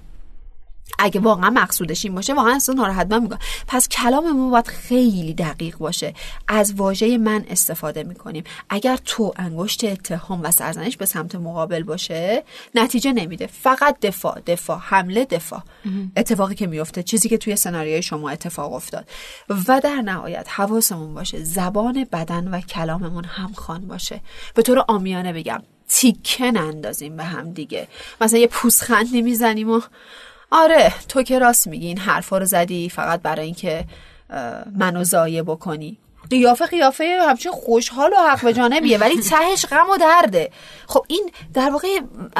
اگه 0.99 1.19
واقعا 1.19 1.49
مقصودش 1.49 2.05
این 2.05 2.15
باشه 2.15 2.33
واقعا 2.33 2.55
اصلا 2.55 2.75
ناراحت 2.75 3.11
من 3.11 3.21
می‌کنه 3.21 3.39
پس 3.67 3.87
کلاممون 3.87 4.51
باید 4.51 4.67
خیلی 4.67 5.33
دقیق 5.33 5.77
باشه. 5.77 6.13
از 6.47 6.73
واژه 6.73 7.17
من 7.17 7.45
استفاده 7.49 8.03
می‌کنیم. 8.03 8.43
اگر 8.69 8.97
تو 8.97 9.33
انگشت 9.35 9.83
اتهام 9.83 10.43
و 10.43 10.51
سرزنش 10.51 10.97
به 10.97 11.05
سمت 11.05 11.35
مقابل 11.35 11.83
باشه 11.83 12.43
نتیجه 12.75 13.13
نمیده. 13.13 13.47
فقط 13.47 13.99
دفاع 13.99 14.41
دفاع 14.47 14.79
حمله 14.79 15.25
دفاع. 15.25 15.61
اتفاقی 16.17 16.55
که 16.55 16.67
میفته 16.67 17.03
چیزی 17.03 17.29
که 17.29 17.37
توی 17.37 17.55
سناریوی 17.55 18.01
شما 18.01 18.29
اتفاق 18.29 18.73
افتاد. 18.73 19.09
و 19.67 19.81
در 19.83 20.01
نهایت 20.01 20.47
حواسمون 20.49 21.13
باشه 21.13 21.43
زبان 21.43 22.07
بدن 22.11 22.47
و 22.47 22.61
کلاممون 22.61 23.25
همخوان 23.25 23.87
باشه. 23.87 24.21
به 24.55 24.61
طور 24.61 24.85
آمیانه 24.87 25.33
بگم 25.33 25.63
تیکه 25.87 26.51
نندازیم 26.51 27.17
به 27.17 27.23
هم 27.23 27.51
دیگه. 27.51 27.87
مثلا 28.21 28.39
یه 28.39 28.47
پوزخند 28.47 29.07
نمی‌زنیم 29.13 29.69
و 29.69 29.81
آره 30.55 30.93
تو 31.09 31.23
که 31.23 31.39
راست 31.39 31.67
میگی 31.67 31.87
این 31.87 31.97
حرفا 31.97 32.37
رو 32.37 32.45
زدی 32.45 32.89
فقط 32.89 33.21
برای 33.21 33.45
اینکه 33.45 33.85
منو 34.75 35.03
ضایع 35.03 35.41
بکنی. 35.41 35.97
قیافه 36.29 36.65
قیافه 36.65 37.19
همچین 37.29 37.51
خوشحال 37.51 38.11
و 38.13 38.15
حق 38.29 38.43
به 38.43 38.53
جانبیه 38.53 38.97
ولی 38.97 39.21
تهش 39.21 39.65
غم 39.65 39.89
و 39.89 39.97
درده. 39.97 40.51
خب 40.87 41.05
این 41.07 41.31
در 41.53 41.69
واقع 41.69 41.87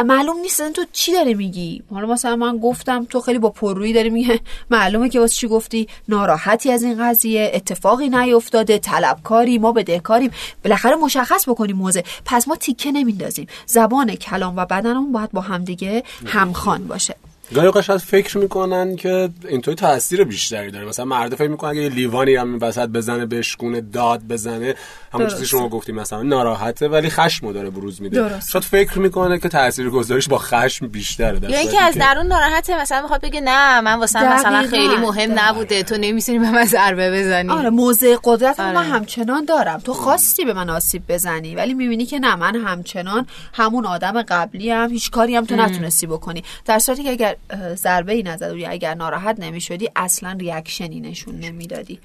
معلوم 0.06 0.38
نیست 0.38 0.71
تو 0.71 0.86
چی 0.91 1.13
داره 1.13 1.34
میگی؟ 1.34 1.84
حالا 1.91 2.08
مثلا 2.08 2.36
من 2.36 2.58
گفتم 2.58 3.06
تو 3.06 3.21
خیلی 3.21 3.39
با 3.39 3.49
پررویی 3.49 3.93
داری 3.93 4.10
میگه 4.10 4.39
معلومه 4.69 5.10
که 5.10 5.19
واسه 5.19 5.36
چی 5.36 5.47
گفتی؟ 5.47 5.88
ناراحتی 6.10 6.71
از 6.71 6.84
این 6.84 7.10
قضیه 7.10 7.52
اتفاقی 7.54 8.10
نیفتاده 8.10 8.78
طلبکاری 8.78 9.58
ما 9.58 9.71
بدهکاریم. 9.71 10.32
بالاخره 10.63 10.95
مشخص 10.95 11.49
بکنیم 11.49 11.76
موزه 11.76 12.04
پس 12.26 12.47
ما 12.47 12.56
تیکه 12.56 12.91
نمیندازیم. 12.91 13.47
زبان 13.65 14.15
کلام 14.15 14.58
و 14.58 14.65
بدنمون 14.65 15.12
باید 15.12 15.32
با 15.32 15.41
همدیگه 15.41 16.04
همخوان 16.26 16.88
باشه. 16.88 17.15
گاهی 17.56 17.67
اوقات 17.67 17.84
شاید 17.84 17.99
فکر 17.99 18.38
می‌کنن 18.38 18.95
که 18.95 19.29
اینطوری 19.47 19.75
تاثیر 19.75 20.23
بیشتری 20.23 20.71
داره. 20.71 20.86
مثلا 20.86 21.06
مرد 21.06 21.36
فکر 21.36 21.47
می‌کنن 21.47 21.69
اگه 21.69 21.82
یه 21.82 21.89
لیوانی 21.89 22.36
هم 22.36 22.58
وسط 22.62 22.88
بزنه 22.89 23.25
بشکونه 23.25 23.82
داد 23.82 24.23
بزنه 24.23 24.75
همون 25.13 25.28
چیزی 25.28 25.45
شما 25.45 25.69
گفتیم 25.69 25.95
مثلا 25.95 26.23
ناراحته 26.23 26.88
ولی 26.88 27.10
خشمو 27.10 27.54
داره 27.54 27.69
بروز 27.69 28.02
میده. 28.02 28.39
شاید 28.49 28.63
فکر 28.63 28.99
می‌کنه 28.99 29.39
که 29.39 29.49
تاثیر 29.49 29.89
گذاریش 29.89 30.28
با 30.28 30.38
خشم 30.38 30.88
بیشتره. 30.88 31.39
یا 31.52 31.58
اینکه 31.58 31.71
صورتی 31.71 31.78
از 31.78 31.95
درون 31.97 32.28
ناراحته 32.28 32.82
مثلا 32.82 33.02
می‌خواد 33.02 33.21
بگه 33.21 33.41
نه 33.41 33.82
من 33.82 33.99
واسه 33.99 34.34
مثلا 34.34 34.67
خیلی 34.69 34.95
مهم 34.95 35.36
دقیقاً. 35.36 35.49
نبوده 35.49 35.84
تو 35.84 35.97
نمی‌تونی 35.97 36.39
به 36.39 36.52
من 36.52 36.65
ضربه 36.65 37.12
بزنی. 37.12 37.49
آره 37.49 37.69
موضع 37.69 38.17
قدرت 38.23 38.60
رو 38.60 38.65
آره. 38.65 38.76
من 38.76 38.84
همچنان 38.84 39.45
دارم. 39.45 39.80
تو 39.80 39.93
خواستی 39.93 40.45
به 40.45 40.54
من 40.54 40.69
آسیب 40.69 41.04
بزنی 41.08 41.56
ولی 41.56 41.73
می‌بینی 41.73 42.06
که 42.06 42.19
نه 42.19 42.36
من 42.36 42.56
همچنان 42.56 43.28
همون 43.54 43.86
آدم 43.86 44.21
قبلی 44.21 44.71
هم 44.71 44.89
هیچ 44.89 45.12
کاری 45.12 45.36
هم 45.36 45.45
تو 45.45 45.56
نتونستی 45.56 46.08
بکنی. 46.08 46.43
در 46.65 46.80
صورتی 46.80 47.04
که 47.04 47.12
اگر 47.12 47.36
ضربه 47.76 48.13
ای 48.13 48.23
نزد 48.23 48.56
یا 48.56 48.69
اگر 48.69 48.93
ناراحت 48.93 49.39
نمی‌شدی 49.39 49.89
اصلا 49.95 50.36
ریاکشنی 50.39 50.99
نشون 50.99 51.36
نمی‌دادی. 51.36 51.99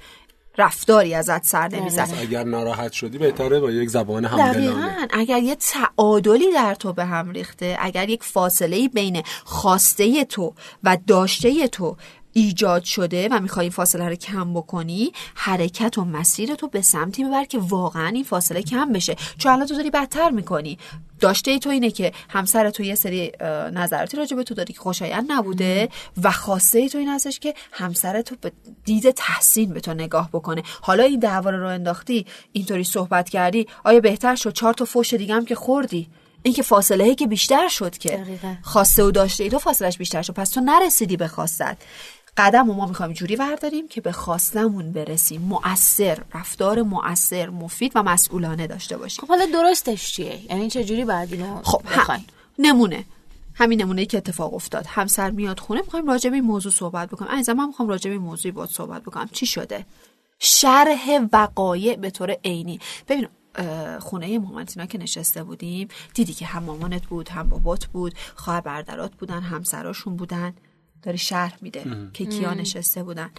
رفتاری 0.57 1.15
ازت 1.15 1.45
سر 1.45 1.67
نمی‌زد 1.67 2.09
اگر 2.21 2.43
ناراحت 2.43 2.91
شدی 2.91 3.17
بهتره 3.17 3.59
با 3.59 3.71
یک 3.71 3.89
زبان 3.89 4.25
همدلانه 4.25 5.07
اگر 5.09 5.43
یه 5.43 5.55
تعادلی 5.55 6.53
در 6.53 6.75
تو 6.75 6.93
به 6.93 7.05
هم 7.05 7.31
ریخته 7.31 7.77
اگر 7.79 8.09
یک 8.09 8.23
فاصله 8.23 8.87
بین 8.87 9.23
خواسته 9.43 10.25
تو 10.25 10.53
و 10.83 10.97
داشته 11.07 11.67
تو 11.67 11.97
ایجاد 12.39 12.83
شده 12.83 13.27
و 13.31 13.39
می‌خوای 13.39 13.63
این 13.63 13.71
فاصله 13.71 14.09
رو 14.09 14.15
کم 14.15 14.53
بکنی 14.53 15.11
حرکت 15.35 15.97
و 15.97 16.05
مسیر 16.05 16.55
تو 16.55 16.67
به 16.67 16.81
سمتی 16.81 17.23
ببر 17.23 17.45
که 17.45 17.59
واقعا 17.59 18.07
این 18.07 18.23
فاصله 18.23 18.61
کم 18.61 18.93
بشه. 18.93 19.15
چون 19.37 19.51
الان 19.51 19.67
تو 19.67 19.75
داری 19.75 19.89
بدتر 19.89 20.29
می‌کنی. 20.29 20.77
داشته 21.19 21.59
تو 21.59 21.69
اینه 21.69 21.91
که 21.91 22.11
همسر 22.29 22.69
تو 22.69 22.83
یه 22.83 22.95
سری 22.95 23.31
نظراتی 23.73 24.17
راجع 24.17 24.35
به 24.35 24.43
تو 24.43 24.53
داری 24.53 24.73
که 24.73 24.79
خوشایند 24.79 25.31
نبوده 25.31 25.89
و 26.23 26.31
خواسته 26.31 26.89
تو 26.89 26.97
این 26.97 27.09
هستش 27.09 27.39
که 27.39 27.53
همسر 27.71 28.21
تو 28.21 28.35
به 28.41 28.51
دید 28.85 29.11
تحسین 29.11 29.73
به 29.73 29.79
تو 29.79 29.93
نگاه 29.93 30.29
بکنه. 30.33 30.63
حالا 30.81 31.03
این 31.03 31.19
دعوا 31.19 31.49
رو 31.49 31.67
انداختی 31.67 32.25
اینطوری 32.51 32.83
صحبت 32.83 33.29
کردی 33.29 33.67
آیا 33.83 33.99
بهتر 33.99 34.35
شد؟ 34.35 34.53
چهار 34.53 34.73
تا 34.73 34.85
فوش 34.85 35.13
دیگه 35.13 35.33
هم 35.33 35.45
که 35.45 35.55
خوردی. 35.55 36.07
این 36.43 36.53
که 36.53 36.63
فاصله 36.63 37.03
ای 37.03 37.15
که 37.15 37.27
بیشتر 37.27 37.67
شد 37.67 37.97
که 37.97 38.09
دقیقاً. 38.09 38.55
خواسته 38.61 39.03
و 39.03 39.11
داشته 39.11 39.43
ای 39.43 39.49
تو 39.49 39.59
فاصلش 39.59 39.97
بیشتر 39.97 40.21
شد. 40.21 40.33
پس 40.33 40.49
تو 40.49 40.61
نرسیدی 40.61 41.17
به 41.17 41.27
خواستت. 41.27 41.77
قدم 42.39 42.69
و 42.69 42.73
ما 42.73 42.85
می‌خوایم 42.85 43.13
جوری 43.13 43.35
برداریم 43.35 43.87
که 43.87 44.01
به 44.01 44.11
خواستمون 44.11 44.91
برسیم. 44.91 45.41
مؤثر 45.41 46.17
رفتار 46.33 46.81
مؤثر 46.81 47.49
مفید 47.49 47.91
و 47.95 48.03
مسئولانه 48.03 48.67
داشته 48.67 48.97
باشیم. 48.97 49.21
خب 49.21 49.27
حالا 49.27 49.45
درستش 49.53 50.11
چیه؟ 50.11 50.51
یعنی 50.51 50.69
چه 50.69 50.83
جوری 50.83 51.05
باید 51.05 51.33
اینو 51.33 51.61
خب 51.63 51.81
هم 51.85 52.25
نمونه. 52.59 53.05
همین 53.53 53.81
نمونه 53.81 54.05
که 54.05 54.17
اتفاق 54.17 54.53
افتاد. 54.53 54.85
همسر 54.87 55.29
میاد 55.29 55.59
خونه 55.59 55.81
می‌خوایم 55.81 56.07
راجع 56.07 56.29
به 56.29 56.35
این 56.35 56.45
موضوع 56.45 56.71
صحبت 56.71 57.09
بکنیم. 57.09 57.31
عزیزم 57.31 57.53
من 57.53 57.67
می‌خوام 57.67 57.89
راجع 57.89 58.09
به 58.09 58.15
این 58.15 58.21
موضوعی 58.21 58.51
باید 58.51 58.69
صحبت 58.69 59.01
بکنم. 59.01 59.29
چی 59.31 59.45
شده؟ 59.45 59.85
شرح 60.39 61.19
وقایع 61.33 61.95
به 61.95 62.09
طور 62.09 62.31
عینی. 62.31 62.79
ببین 63.07 63.27
خونه 63.99 64.39
مامانتینا 64.39 64.85
که 64.85 64.97
نشسته 64.97 65.43
بودیم 65.43 65.87
دیدی 66.13 66.33
که 66.33 66.45
هم 66.45 66.63
مامانت 66.63 67.05
بود 67.05 67.29
هم 67.29 67.49
بابات 67.49 67.85
بود 67.85 68.13
خواهر 68.35 68.61
برادرات 68.61 69.11
بودن 69.15 69.41
همسراشون 69.41 70.15
بودن. 70.15 70.53
داری 71.01 71.17
شرح 71.17 71.57
میده 71.61 72.09
که 72.13 72.25
کیا 72.25 72.53
نشسته 72.53 73.03
بودن. 73.03 73.29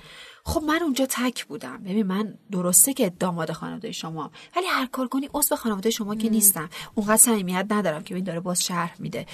خب 0.44 0.62
من 0.62 0.83
اونجا 0.83 1.07
تک 1.11 1.46
بودم. 1.46 1.83
ببین 1.83 2.07
من 2.07 2.35
درسته 2.53 2.94
که 2.94 3.11
داماد 3.11 3.53
خانواده 3.53 3.92
شما 3.92 4.31
ولی 4.57 4.66
هر 4.66 4.87
کار 4.87 5.09
کنی 5.09 5.29
عضو 5.35 5.57
خانواده 5.57 5.90
شما 5.90 6.14
که 6.14 6.31
نیستم 6.31 6.70
اونقدر 6.94 7.16
صمیمیت 7.16 7.66
ندارم 7.70 8.03
که 8.03 8.14
این 8.14 8.25
داره 8.25 8.40
باز 8.40 8.64
شرح 8.64 8.94
میده. 8.99 9.27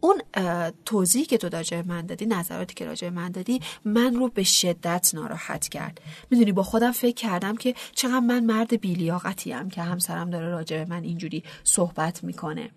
اون 0.00 0.22
توضیحی 0.84 1.24
که 1.24 1.38
تو 1.38 1.48
راجع 1.48 1.82
به 1.82 1.88
من 1.88 2.06
دادی 2.06 2.26
نظراتی 2.26 2.74
که 2.74 2.84
راجع 2.84 3.10
به 3.10 3.16
من 3.16 3.30
دادی 3.30 3.60
من 3.84 4.14
رو 4.14 4.28
به 4.28 4.42
شدت 4.42 5.10
ناراحت 5.14 5.68
کرد. 5.68 6.00
می‌دونی 6.30 6.52
با 6.52 6.62
خودم 6.62 6.92
فکر 6.92 7.14
کردم 7.14 7.56
که 7.56 7.74
چقدر 7.94 8.20
من 8.20 8.44
مرد 8.44 8.80
بیلیاقتیم 8.80 9.68
که 9.68 9.82
همسرم 9.82 10.30
داره 10.30 10.48
راجع 10.48 10.84
به 10.84 10.90
من 10.90 11.02
اینجوری 11.02 11.44
صحبت 11.64 12.24
می‌کنه. 12.24 12.70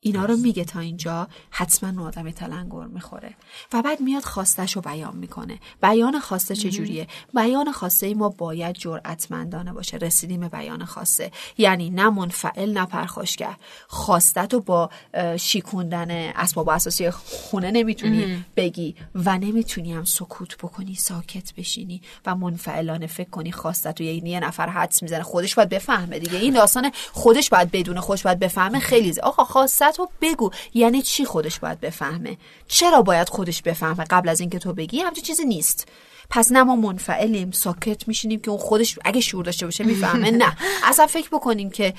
اینا 0.00 0.24
رو 0.24 0.36
میگه 0.36 0.64
تا 0.64 0.80
اینجا. 0.80 1.28
حتما 1.50 1.88
اون 1.90 1.98
آدم 2.08 2.30
تلنگر 2.30 2.84
می‌خوره. 2.86 3.34
و 3.72 3.82
بعد 3.82 4.00
میاد 4.00 4.22
خواستش 4.22 4.76
رو 4.76 4.82
بیان 4.82 5.16
می‌کنه. 5.16 5.58
بیان 5.82 6.20
خواسته 6.20 6.56
چجوریه؟ 6.56 7.06
بیان 7.34 7.72
خواسته 7.72 8.06
ای 8.06 8.14
ما 8.14 8.28
باید 8.28 8.76
جرأتمندانه 8.76 9.72
باشه. 9.72 9.96
رسیدیم 9.96 10.40
به 10.40 10.48
بیان 10.48 10.84
خواسته. 10.84 11.30
یعنی 11.58 11.90
نه 11.90 12.10
منفعل 12.10 12.78
نه 12.78 12.86
پرخاشگر. 12.86 13.56
خواستت 13.88 14.54
رو 14.54 14.60
با 14.60 14.90
شیکوندن 15.36 16.10
اسباب 16.10 16.68
اساسی 16.68 17.10
خونه 17.10 17.70
نمی‌تونی 17.70 18.44
بگی 18.56 18.94
و 19.14 19.38
نمی‌تونی 19.38 19.92
هم 19.92 20.04
سکوت 20.04 20.56
بکنی 20.56 20.94
ساکت 20.94 21.54
بشینی 21.54 22.02
و 22.26 22.34
منفعلانه 22.34 23.06
فکر 23.06 23.30
کنی 23.30 23.52
خواستت 23.52 24.00
رو 24.00 24.06
یه 24.06 24.28
یه 24.28 24.40
نفر 24.40 24.68
حدس 24.68 25.02
می‌زنه 25.02 25.22
خودش 25.22 25.54
باید 25.54 25.68
بفهمه 25.68 26.18
دیگه. 26.18 26.38
این 26.38 26.54
داستان 26.54 26.92
خودش 27.12 27.50
باید 27.50 27.70
بدونه 27.70 28.00
خودش 28.00 28.22
باید 28.22 28.38
بفهمه. 28.38 28.78
خیلی 28.78 29.20
آقا 29.20 29.44
خواستت 29.88 29.98
رو 29.98 30.10
بگو. 30.20 30.50
یعنی 30.74 31.02
چی 31.02 31.24
خودش 31.24 31.58
باید 31.60 31.80
بفهمه؟ 31.80 32.36
چرا 32.68 33.02
باید 33.02 33.28
خودش 33.28 33.62
بفهمه 33.62 34.04
قبل 34.04 34.28
از 34.28 34.40
اینکه 34.40 34.58
تو 34.58 34.72
بگی؟ 34.72 35.00
همچین 35.00 35.24
چیزی 35.24 35.44
نیست. 35.44 35.88
پس 36.30 36.52
نه 36.52 36.62
ما 36.62 36.76
منفعلیم. 36.76 37.50
ساکت 37.50 38.08
میشینیم 38.08 38.40
که 38.40 38.50
اون 38.50 38.60
خودش 38.60 38.98
اگه 39.04 39.20
شعور 39.20 39.44
داشته 39.44 39.66
باشه 39.66 39.84
می‌فهمه. 39.84 40.30
نه. 40.30 40.56
اصلا 40.84 41.06
فکر 41.06 41.28
بکنیم 41.32 41.70
که 41.70 41.94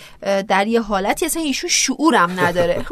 در 0.48 0.68
یه 0.68 0.82
حالتی 0.82 1.26
اصلا 1.26 1.42
ایشون 1.42 1.70
شعورم 1.70 2.40
نداره. 2.40 2.86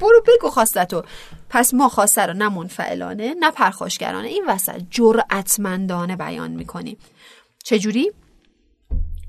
برو 0.00 0.22
بگو 0.28 0.50
خواستتو. 0.50 1.02
پس 1.50 1.74
ما 1.74 1.88
خواسته 1.88 2.26
رو 2.26 2.32
نه 2.32 2.48
منفعلانه 2.48 3.34
نه 3.40 3.50
پرخاشگرانه 3.50 4.28
این 4.28 4.44
وسط 4.48 4.80
جرأتمندانه 4.90 6.16
بیان 6.16 6.50
می‌کنیم. 6.50 6.96
چجوری؟ 7.64 8.12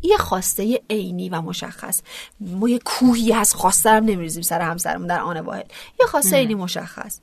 یه 0.02 0.18
خواسته 0.18 0.82
عینی 0.90 1.30
و 1.30 1.42
مشخص. 1.42 2.02
ما 2.40 2.70
یه 2.70 2.80
کوهی 2.80 3.34
از 3.34 3.54
خواسته 3.54 3.90
رو 3.90 4.00
نمیریزیم 4.00 4.42
سر 4.42 4.62
همسرمون 4.62 5.08
در 5.08 5.20
آن 5.20 5.40
واحد. 5.40 5.72
یه 6.00 6.06
خواسته 6.06 6.36
عینی 6.36 6.56
مشخص. 6.56 7.20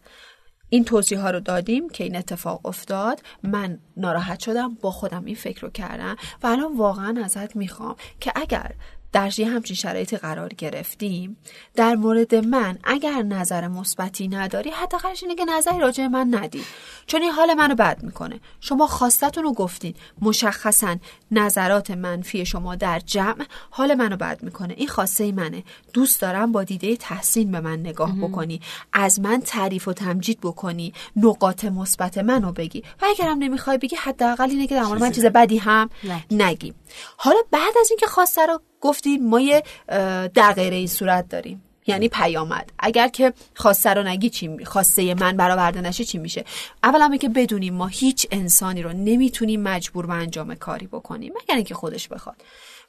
این 0.69 0.85
توضیح 0.85 1.21
ها 1.21 1.31
رو 1.31 1.41
دادیم 1.41 1.89
که 1.89 2.05
این 2.05 2.17
اتفاق 2.17 2.67
افتاد. 2.67 3.23
من 3.43 3.79
ناراحت 3.97 4.41
شدم 4.41 4.75
با 4.75 4.91
خودم 4.91 5.25
این 5.25 5.35
فکر 5.35 5.61
رو 5.61 5.71
کردم 5.71 6.17
و 6.43 6.47
الان 6.47 6.77
واقعا 6.77 7.23
ازت 7.25 7.57
می‌خوام 7.57 7.97
که 8.21 8.33
اگر 8.35 8.75
در 9.13 9.41
یه 9.41 9.49
همچین 9.49 9.77
شرایطی 9.77 10.17
قرار 10.17 10.49
گرفتیم 10.49 11.37
در 11.75 11.95
مورد 11.95 12.35
من 12.35 12.79
اگر 12.85 13.23
نظر 13.23 13.69
مثبتی 13.69 14.29
نداری 14.29 14.71
حداقلش 14.71 15.23
اینه 15.23 15.35
که 15.35 15.45
نظری 15.45 15.81
راجع 15.81 16.03
به 16.03 16.09
من 16.09 16.35
ندی. 16.35 16.65
چون 17.07 17.23
این 17.23 17.31
حال 17.31 17.55
منو 17.55 17.75
بد 17.75 18.03
می‌کنه. 18.03 18.41
شما 18.61 18.87
خواستتون 18.87 19.45
رو 19.45 19.53
گفتین. 19.53 19.95
مشخصا 20.23 20.97
نظرات 21.31 21.91
منفی 21.91 22.47
شما 22.47 22.77
در 22.77 22.99
جمع 22.99 23.47
حال 23.71 23.95
منو 23.95 24.17
بد 24.17 24.43
می‌کنه. 24.43 24.75
این 24.77 24.89
خواسته 24.89 25.33
منه. 25.33 25.65
دوست 25.93 26.21
دارم 26.21 26.53
با 26.53 26.65
دیده 26.65 26.97
تحسین 26.97 27.51
به 27.51 27.61
من 27.61 27.81
نگاه 27.81 28.17
بکنی. 28.17 28.61
از 28.93 29.21
من 29.21 29.41
تعریف 29.41 29.89
و 29.89 29.93
تمجید 29.93 30.41
بکنی. 30.41 30.93
نقاط 31.17 31.65
مثبت 31.65 32.19
منو 32.19 32.53
بگی. 32.53 32.83
و 33.03 33.07
اگرم 33.07 33.39
نمی‌خوای 33.39 33.79
بگی 33.79 33.97
حداقل 33.97 34.51
اینه 34.51 34.67
که 34.67 34.75
در 34.75 34.85
مورد 34.85 35.01
من 35.01 35.13
چیز 35.13 35.25
بدی 35.25 35.59
هم 35.59 35.91
نگی. 36.31 36.75
حالا 37.17 37.39
بعد 37.51 37.75
از 37.81 37.91
اینکه 37.91 38.07
خواسته 38.07 38.47
رو 38.47 38.61
گفتیم 38.81 39.29
ما 39.29 39.41
یه 39.41 39.63
در 40.35 40.53
غیر 40.53 40.73
این 40.73 40.87
صورت 40.87 41.29
داریم. 41.29 41.65
یعنی 41.87 42.09
پیامد. 42.09 42.73
اگر 42.79 43.09
که 43.09 43.33
خواسته 43.55 43.95
رو 43.95 44.03
نگی 44.03 44.31
چی 44.31 44.65
خواسته 44.65 45.15
من 45.15 45.37
برآورده 45.37 45.81
نشه 45.81 46.05
چی 46.05 46.19
میشه؟ 46.19 46.45
اولا 46.83 47.17
که 47.17 47.29
بدونیم 47.29 47.75
ما 47.75 47.87
هیچ 47.87 48.27
انسانی 48.31 48.83
رو 48.83 48.93
نمی‌تونیم 48.93 49.63
مجبور 49.63 50.07
به 50.07 50.13
انجام 50.13 50.55
کاری 50.55 50.87
بکنیم 50.87 51.33
مگر 51.43 51.55
اینکه 51.55 51.75
خودش 51.75 52.09
بخواد. 52.09 52.37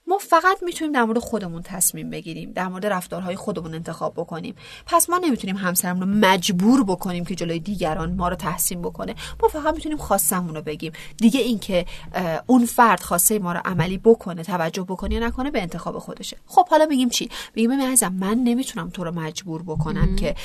ما 0.09 0.17
فقط 0.17 0.63
می‌تونیم 0.63 0.93
در 0.93 1.03
مورد 1.03 1.19
خودمون 1.19 1.61
تصمیم 1.61 2.09
بگیریم 2.09 2.51
در 2.51 2.67
مورد 2.67 2.85
رفتارهای 2.85 3.35
خودمون 3.35 3.73
انتخاب 3.73 4.13
بکنیم. 4.13 4.55
پس 4.85 5.09
ما 5.09 5.17
نمی‌تونیم 5.17 5.57
همسرمون 5.57 6.01
رو 6.01 6.07
مجبور 6.07 6.83
بکنیم 6.83 7.25
که 7.25 7.35
جلوی 7.35 7.59
دیگران 7.59 8.15
ما 8.15 8.29
رو 8.29 8.35
تحسین 8.35 8.81
بکنه. 8.81 9.15
ما 9.43 9.49
فقط 9.49 9.75
می‌تونیم 9.75 9.97
خواستمون 9.97 10.55
رو 10.55 10.61
بگیم. 10.61 10.91
دیگه 11.17 11.39
اینکه 11.39 11.85
اون 12.47 12.65
فرد 12.65 12.99
خواسته 12.99 13.39
ما 13.39 13.53
رو 13.53 13.61
عملی 13.65 13.97
بکنه 13.97 14.43
توجه 14.43 14.83
بکنه 14.83 15.15
یا 15.15 15.27
نکنه 15.27 15.51
به 15.51 15.61
انتخاب 15.61 15.99
خودشه. 15.99 16.37
خب 16.47 16.67
حالا 16.69 16.85
بگیم 16.85 17.09
چی؟ 17.09 17.29
بگیم 17.55 17.69
ببین 17.69 18.09
من 18.19 18.37
نمی‌تونم 18.43 18.89
تو 18.89 19.03
رو 19.03 19.11
مجبور 19.11 19.63
بکنم 19.63 20.15
که 20.15 20.35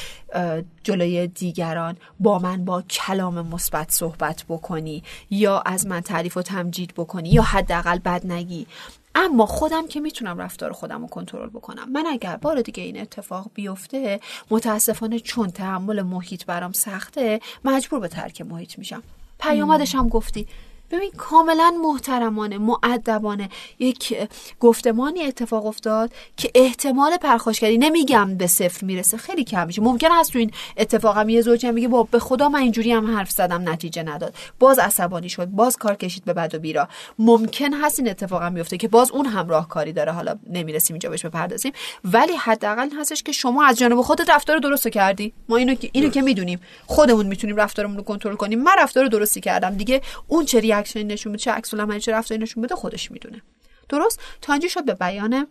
جلوی 0.83 1.27
دیگران 1.27 1.97
با 2.21 2.39
من 2.39 2.65
با 2.65 2.83
کلام 2.83 3.47
مثبت 3.47 3.91
صحبت 3.91 4.45
بکنی 4.49 5.03
یا 5.31 5.61
از 5.61 5.87
من 5.87 6.01
تعریف 6.01 6.37
و 6.37 6.43
تمجید 6.43 6.95
بکنی 6.97 7.29
یا 7.29 7.43
حداقل 7.43 7.99
بد 7.99 8.27
نگی. 8.27 8.67
اما 9.15 9.47
خودم 9.47 9.89
که 9.89 10.01
می‌تونم 10.01 10.39
رفتار 10.39 10.73
خودم 10.73 11.03
رو 11.03 11.09
کنترل 11.09 11.49
بکنم. 11.49 11.93
من 11.93 12.07
اگر 12.07 12.37
بار 12.37 12.63
دیگه 12.63 12.83
این 12.83 13.01
اتفاق 13.01 13.51
بیفته 13.55 14.21
متاسفانه 14.51 15.19
چون 15.19 15.51
تحمل 15.51 16.03
محیط 16.03 16.45
برام 16.45 16.73
سخته 16.73 17.41
مجبور 17.65 18.01
به 18.01 18.09
ترک 18.09 18.41
محیط 18.41 18.79
میشم. 18.79 19.03
پیامدش 19.41 19.95
هم 19.95 20.09
گفتی 20.09 20.47
ببین 20.95 21.11
کاملا 21.17 21.75
محترمانه 21.83 22.59
معدبانه 22.59 23.49
یک 23.79 24.29
گفتمانی 24.61 25.23
اتفاق 25.23 25.67
افتاد 25.67 26.13
که 26.37 26.51
احتمال 26.55 27.17
پرخاشگری 27.17 27.79
نمیگم 27.79 28.37
به 28.37 28.47
صفر 28.47 28.87
می‌رسه 28.87 29.17
خیلی 29.17 29.45
کم 29.45 29.67
میشه. 29.67 29.83
ممکن 29.83 30.09
هست 30.13 30.33
تو 30.33 30.39
این 30.39 30.51
اتفاق 30.77 31.19
هم 31.19 31.29
یه 31.29 31.43
زوجی 31.43 31.67
هم 31.67 31.75
بگه 31.75 31.89
با 31.89 32.03
به 32.03 32.19
خدا 32.19 32.49
من 32.49 32.59
اینجوری 32.59 32.93
هم 32.93 33.17
حرف 33.17 33.31
زدم 33.31 33.69
نتیجه 33.69 34.03
نداد. 34.03 34.35
باز 34.59 34.79
عصبانی 34.79 35.29
شد 35.29 35.47
باز 35.47 35.77
کار 35.77 35.95
کشید 35.95 36.25
به 36.25 36.33
بد 36.33 36.55
و 36.55 36.59
بیرا. 36.59 36.89
ممکن 37.19 37.73
هست 37.73 38.01
این 38.01 38.09
اتفاق 38.09 38.43
هم 38.43 38.55
بیفته 38.55 38.77
که 38.77 38.89
باز 38.89 39.11
اون 39.11 39.27
هم 39.27 39.49
راهکاری 39.49 39.93
داره. 39.93 40.13
حالا 40.13 40.39
نمی‌رسیم 40.51 40.95
اینجا 40.95 41.11
بهش 41.11 41.27
بپردازیم. 41.27 41.73
ولی 42.05 42.33
حداقل 42.37 42.89
هستش 43.01 43.23
که 43.23 43.33
شما 43.33 43.65
از 43.65 43.79
جانب 43.79 44.01
خودت 44.01 44.31
رفتار 44.31 44.59
درست 44.59 44.89
کردی. 44.89 45.33
ما 45.49 45.57
اینو 45.57 45.75
که 45.75 45.91
اینو 45.93 46.09
که 46.09 46.23
می‌دونیم. 46.23 46.61
خودمون 46.87 47.27
می‌تونیم 47.27 47.57
رفتارمون 47.57 47.97
رو 47.97 48.03
کنترل 48.03 48.35
کنیم. 48.35 48.63
من 48.63 48.75
رفتار 48.79 49.07
درستی 49.07 49.41
کردم. 49.41 49.71
دیگه 49.71 50.01
اون 50.29 50.45
چه 50.45 50.61
ریاکشنی 50.85 51.05
نشون 51.05 51.33
بده 51.33 51.43
چه 51.43 51.51
عکس 51.51 51.75
العملی 51.75 52.01
چه 52.01 52.13
رفتاری 52.13 52.43
نشون 52.43 52.63
بده 52.63 52.75
خودش 52.75 53.11
می‌دونه. 53.11 53.43
درست؟ 53.89 54.21
تا 54.43 54.53
اینجا 54.53 54.69
شد 54.69 54.85
به 54.85 54.95
بیان 54.95 55.47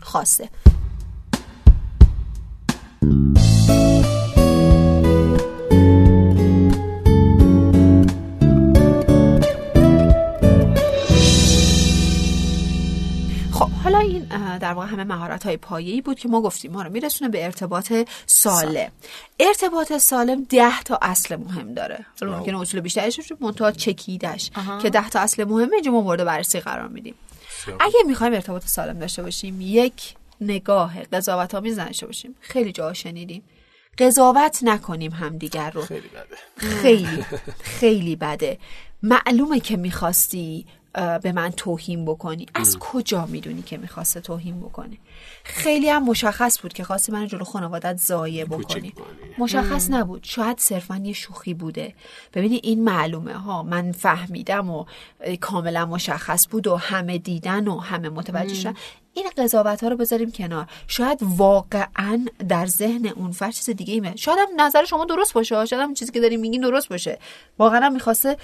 خاصه. 0.00 0.48
واقع 14.74 14.86
همه 14.86 15.04
مهارت 15.04 15.46
های 15.46 15.56
پایه‌ای 15.56 16.00
بود 16.00 16.18
که 16.18 16.28
ما 16.28 16.40
گفتیم 16.40 16.72
ما 16.72 16.82
رو 16.82 16.90
میرسونه 16.90 17.30
به 17.30 17.44
ارتباط 17.44 17.92
سالم. 18.26 18.90
ارتباط 19.40 19.92
سالم 19.92 20.44
ده 20.44 20.82
تا 20.82 20.98
اصل 21.02 21.36
مهم 21.36 21.74
داره. 21.74 22.06
حالا 22.20 22.38
ممکنه 22.38 22.60
اصول 22.60 22.80
بیشتری 22.80 23.04
باشه 23.04 23.36
منتها 23.40 23.72
چکیدش 23.72 24.50
که 24.82 24.90
ده 24.90 25.08
تا 25.08 25.20
اصل 25.20 25.44
مهمه 25.44 25.74
اینجا 25.74 25.90
ما 25.90 26.00
مورد 26.00 26.24
بررسی 26.24 26.60
قرار 26.60 26.88
میدیم. 26.88 27.14
اگه 27.80 27.98
می‌خوایم 28.06 28.32
ارتباط 28.32 28.66
سالم 28.66 28.98
داشته 28.98 29.22
باشیم 29.22 29.60
یک 29.60 30.14
نگاه 30.40 31.02
قضاوت 31.02 31.54
آمیز 31.54 31.76
داشته 31.76 32.06
باشیم. 32.06 32.34
خیلی 32.40 32.72
جا 32.72 32.92
شنیدیم. 32.92 33.42
قضاوت 33.98 34.58
نکنیم 34.62 35.12
همدیگر 35.12 35.70
رو. 35.70 35.82
خیلی 35.82 36.08
بده. 36.08 36.36
خیلی 36.82 37.24
خیلی 37.62 38.16
بده. 38.16 38.58
معلومه 39.02 39.60
که 39.60 39.76
می‌خواستی 39.76 40.66
به 41.22 41.32
من 41.32 41.50
توهین 41.50 42.04
بکنی. 42.04 42.46
از 42.54 42.78
کجا 42.78 43.26
می‌دونی 43.26 43.62
که 43.62 43.76
می‌خواسته 43.76 44.20
توهین 44.20 44.60
بکنی 44.60 44.98
خیلی 45.44 45.88
هم 45.88 46.04
مشخص 46.04 46.60
بود 46.60 46.72
که 46.72 46.84
خواستی 46.84 47.12
من 47.12 47.26
جلو 47.26 47.44
خانوادت 47.44 47.96
زایه 47.96 48.44
بکنی. 48.44 48.92
مشخص 49.38 49.90
نبود. 49.90 50.24
شاید 50.24 50.58
صرفا 50.58 50.96
یه 50.96 51.12
شوخی 51.12 51.54
بوده. 51.54 51.94
ببینی 52.34 52.60
این 52.62 52.84
معلومه 52.84 53.34
ها. 53.34 53.62
من 53.62 53.92
فهمیدم 53.92 54.70
و 54.70 54.84
کاملا 55.40 55.86
مشخص 55.86 56.48
بود 56.50 56.66
و 56.66 56.76
همه 56.76 57.18
دیدن 57.18 57.68
و 57.68 57.78
همه 57.78 58.08
متوجه 58.08 58.54
شدن. 58.54 58.74
این 59.14 59.26
قضاوت 59.38 59.82
ها 59.82 59.88
رو 59.88 59.96
بذاریم 59.96 60.32
کنار. 60.32 60.66
شاید 60.86 61.18
واقعا 61.22 62.26
در 62.48 62.66
ذهن 62.66 63.06
اون 63.06 63.32
فرد 63.32 63.50
چیز 63.50 63.70
دیگه 63.70 63.94
ایمه. 63.94 64.16
شاید 64.16 64.38
هم 64.38 64.60
نظر 64.60 64.84
شما 64.84 65.04
درست 65.04 65.32
باشه. 65.32 65.66
شاید 65.66 65.82
هم 65.82 65.94
چیزی 65.94 66.12
که 66.12 66.20
داریم 66.20 66.40
میگین 66.40 66.60
درست 66.60 66.88
باشه. 66.88 67.18
واقعا 67.58 67.80
هم 67.80 67.92
می‌خواسته 67.92 68.36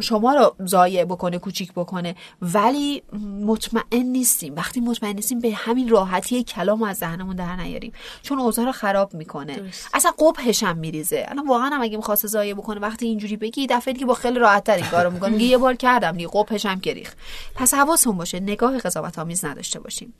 شما 0.00 0.34
رو 0.34 0.66
ضایع 0.66 1.04
بکنه 1.04 1.38
کوچیک 1.38 1.72
بکنه. 1.72 2.14
ولی 2.42 3.02
مطمئن 3.46 4.02
نیستیم. 4.02 4.56
وقتی 4.56 4.80
مطمئن 4.80 5.14
نیستیم 5.14 5.40
به 5.40 5.54
همین 5.54 5.88
راحتی 5.88 6.44
کلام 6.44 6.82
از 6.82 6.96
ذهنمون 6.96 7.36
در 7.36 7.56
نیاریم. 7.56 7.92
چون 8.22 8.38
اوضاع 8.38 8.64
رو 8.64 8.72
خراب 8.72 9.14
می‌کنه. 9.14 9.56
درست. 9.56 9.90
اصلا 9.94 10.10
قبحش 10.18 10.62
هم 10.62 10.76
میریزه. 10.76 11.26
الان 11.28 11.48
واقعا 11.48 11.68
هم 11.68 11.82
اگه 11.82 11.96
می‌خواسته 11.96 12.28
ضایع 12.28 12.54
بکنه 12.54 12.80
وقتی 12.80 13.06
اینجوری 13.06 13.36
بگی 13.36 13.66
دفعه 13.66 13.94
دیگه 13.94 14.06
با 14.06 14.14
خیلی 14.14 14.38
راحت 14.38 14.64
تر 14.64 14.74
این 14.74 14.86
کارو 14.86 15.10
می‌کنه. 15.10 15.42
یه 15.42 15.58
بار 15.58 15.74
کردم 15.74 16.12
دیگه 16.12 16.28
قبحش 16.32 16.66
هم 16.66 16.78
گریخ 16.78 17.14
پس 17.54 17.74
حواسمون 17.74 18.16
باشه 18.16 18.40
نگاه 18.40 18.78
قضاوت 18.78 19.18
آمیز 19.18 19.44
نداشته 19.44 19.80
باشیم. 19.80 20.14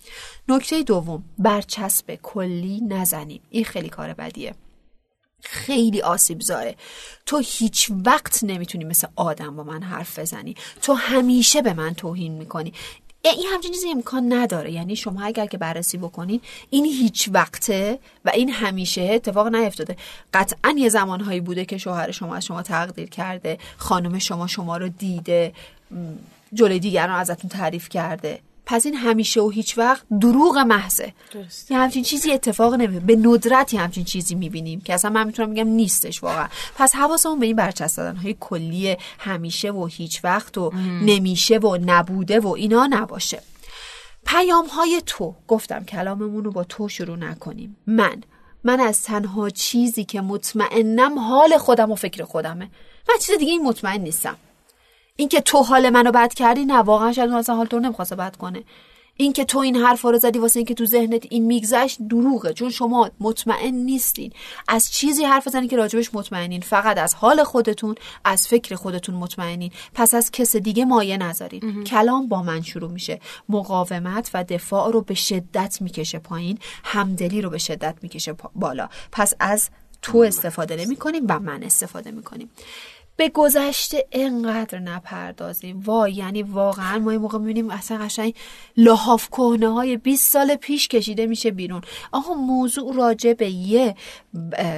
نکته 0.49 0.83
دوم 0.83 1.25
برچسب 1.39 2.19
کلی 2.23 2.81
نزنیم. 2.89 3.41
این 3.51 3.65
خیلی 3.65 3.89
کار 3.89 4.13
بدیه. 4.15 4.55
خیلی 5.43 6.03
آسیب 6.03 6.41
زاره 6.41 6.77
تو 7.27 7.39
هیچ 7.39 7.91
وقت 8.07 8.45
نمی‌تونی 8.45 8.85
مثل 8.85 9.07
آدم 9.17 9.57
با 9.57 9.63
من 9.63 9.83
حرف 9.83 10.19
بزنی. 10.19 10.57
تو 10.83 10.93
همیشه 10.93 11.63
به 11.63 11.73
من 11.73 11.95
توهین 11.95 12.33
می‌کنی. 12.33 12.73
این 13.23 13.47
همچین 13.53 13.73
چیزی 13.73 13.91
امکان 13.91 14.33
نداره. 14.33 14.73
یعنی 14.73 14.97
شما 14.97 15.23
اگر 15.23 15.47
که 15.47 15.59
بررسی 15.59 15.99
بکنین 15.99 16.41
این 16.71 16.85
هیچ 16.85 17.29
وقته 17.33 17.99
و 18.25 18.31
این 18.31 18.51
همیشه 18.51 19.01
اتفاق 19.03 19.47
نیفتاده. 19.47 19.97
قطعا 20.35 20.75
یه 20.79 20.89
زمانهایی 20.89 21.41
بوده 21.41 21.65
که 21.65 21.79
شوهر 21.79 22.11
شما 22.11 22.35
از 22.35 22.45
شما 22.45 22.63
تقدیر 22.63 23.09
کرده 23.09 23.59
خانم 23.77 24.19
شما 24.19 24.47
شما 24.47 24.77
رو 24.77 24.89
دیده 24.89 25.53
جلوی 26.53 26.79
دیگران 26.79 27.21
ازتون 27.21 27.51
تعریف 27.51 27.89
کرده. 27.89 28.41
پس 28.69 28.87
این 28.87 28.95
همیشه 28.95 29.41
و 29.41 29.51
هیچ 29.51 29.79
وقت 29.79 30.03
دروغ 30.21 30.59
محضه. 30.59 31.13
یه 31.71 31.79
همچین 31.79 32.03
چیزی 32.03 32.33
اتفاق 32.33 32.75
نمیفته 32.75 33.07
به 33.07 33.17
ندرت 33.17 33.75
همچین 33.75 34.05
چیزی 34.05 34.35
می‌بینیم 34.35 34.81
که 34.81 34.95
اصلا 34.95 35.11
من 35.11 35.27
می‌تونم 35.27 35.51
بگم 35.51 35.69
نیستش 35.69 36.23
واقعا. 36.23 36.49
پس 36.77 36.95
حواسمون 36.95 37.39
به 37.39 37.47
این 37.47 37.57
برچسب 37.57 37.97
دادن 37.97 38.17
های 38.17 38.37
کلی 38.41 38.97
همیشه 39.19 39.71
و 39.71 39.87
هیچ 39.87 40.25
وقت 40.25 40.59
و 40.59 40.73
نمیشه 41.03 41.59
و 41.59 41.79
نبوده 41.87 42.41
و 42.41 42.49
اینا 42.49 42.87
نباشه. 42.87 43.43
پیام 44.27 44.67
های 44.67 45.03
تو 45.07 45.35
گفتم 45.49 45.85
کلاممون 45.85 46.45
رو 46.45 46.51
با 46.51 46.65
تو 46.65 46.89
شروع 46.89 47.17
نکنیم. 47.17 47.77
من 47.87 48.23
من 48.65 48.81
از 48.81 49.03
تنها 49.03 49.51
چیزی 49.51 50.05
که 50.05 50.21
مطمئنم 50.21 51.19
حال 51.19 51.59
خودم 51.59 51.91
و 51.91 51.95
فکر 51.95 52.25
خودمه. 52.25 52.71
من 53.09 53.19
چیز 53.21 53.39
دیگه 53.39 53.53
این 53.53 53.63
مطمئن 53.63 54.01
نیستم. 54.01 54.37
اینکه 55.21 55.41
تو 55.41 55.59
حال 55.59 55.91
منو 55.91 56.11
بد 56.11 56.35
کردی 56.35 56.65
نه 56.65 56.79
واقعا 56.79 57.13
شاید 57.13 57.31
اون 57.31 57.39
اصلا 57.39 57.55
حال 57.55 57.67
تو 57.67 57.81
نمی‌خواسته 57.81 58.17
بد 58.17 58.37
کنه. 58.37 58.65
اینکه 59.17 59.45
تو 59.45 59.59
این 59.59 59.77
حرف 59.77 60.03
رو 60.03 60.19
زدی 60.19 60.39
واسه 60.39 60.59
اینکه 60.59 60.75
تو 60.75 60.87
ذهنت 60.87 61.27
این 61.31 61.45
میگذشت 61.45 61.99
دروغه 62.11 62.53
چون 62.53 62.71
شما 62.71 63.11
مطمئن 63.21 63.75
نیستین. 63.75 64.33
از 64.69 64.93
چیزی 64.93 65.25
حرف 65.25 65.47
بزنین 65.47 65.69
که 65.69 65.77
راجبش 65.77 66.11
مطمئنین. 66.15 66.61
فقط 66.61 66.99
از 66.99 67.15
حال 67.15 67.45
خودتون 67.45 67.95
از 68.25 68.49
فکر 68.49 68.75
خودتون 68.75 69.15
مطمئنین. 69.15 69.71
پس 69.95 70.15
از 70.15 70.31
کس 70.31 70.57
دیگه 70.57 70.85
مایه 70.85 71.17
نذارین. 71.17 71.85
کلام 71.85 72.29
با 72.29 72.43
من 72.43 72.63
شروع 72.63 72.91
میشه. 72.91 73.21
مقاومت 73.49 74.31
و 74.35 74.45
دفاع 74.45 74.93
رو 74.93 75.01
به 75.01 75.15
شدت 75.15 75.79
می‌کشه 75.81 76.19
پایین. 76.19 76.59
همدلی 76.85 77.43
رو 77.43 77.51
به 77.51 77.59
شدت 77.59 77.95
می‌کشه 78.03 78.35
بالا. 78.55 78.89
پس 79.13 79.35
از 79.41 79.71
تو 80.03 80.19
استفاده 80.19 80.77
نمی 80.77 80.97
کنیم 80.97 81.25
و 81.29 81.39
من 81.39 81.63
استفاده 81.63 82.11
می‌کنیم. 82.11 82.51
به 83.19 83.29
گذشته 83.29 84.07
انقدر 84.13 84.79
نپردازیم. 84.79 85.83
وای 85.85 86.13
یعنی 86.13 86.43
واقعا 86.43 86.99
ما 86.99 87.11
این 87.11 87.21
موقع 87.21 87.39
می‌بینیم 87.39 87.71
اصلا 87.71 87.99
قشنگ 87.99 88.35
لحاف 88.77 89.29
کهنه 89.29 89.69
های 89.69 89.97
20 89.97 90.33
سال 90.33 90.57
پیش 90.57 90.89
کشیده 90.89 91.27
میشه 91.27 91.51
بیرون. 91.51 91.83
آقا 92.13 92.35
موضوع 92.35 92.95
راجع 92.95 93.33
به 93.33 93.51
یه 93.51 93.95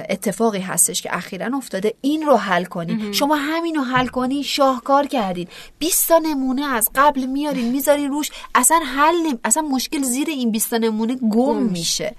اتفاقی 0.09 0.59
هستش 0.59 1.01
که 1.01 1.15
اخیرا 1.15 1.57
افتاده. 1.57 1.93
این 2.01 2.21
رو 2.21 2.35
حل 2.35 2.63
کنی 2.65 3.13
شما 3.13 3.35
همین 3.35 3.75
رو 3.75 3.81
حل 3.81 4.07
کنی 4.07 4.43
شاهکار 4.43 5.07
کردین. 5.07 5.47
20 5.79 6.07
تا 6.07 6.17
نمونه 6.17 6.65
از 6.65 6.89
قبل 6.95 7.25
میارین 7.25 7.71
می‌ذارین 7.71 8.11
روش. 8.11 8.31
اصلا 8.55 8.81
حل 8.95 9.15
نیم 9.23 9.39
اصلا 9.43 9.63
مشکل 9.63 10.01
زیر 10.01 10.29
این 10.29 10.51
20 10.51 10.73
نمونه 10.73 11.15
گم 11.15 11.57
میشه. 11.57 12.15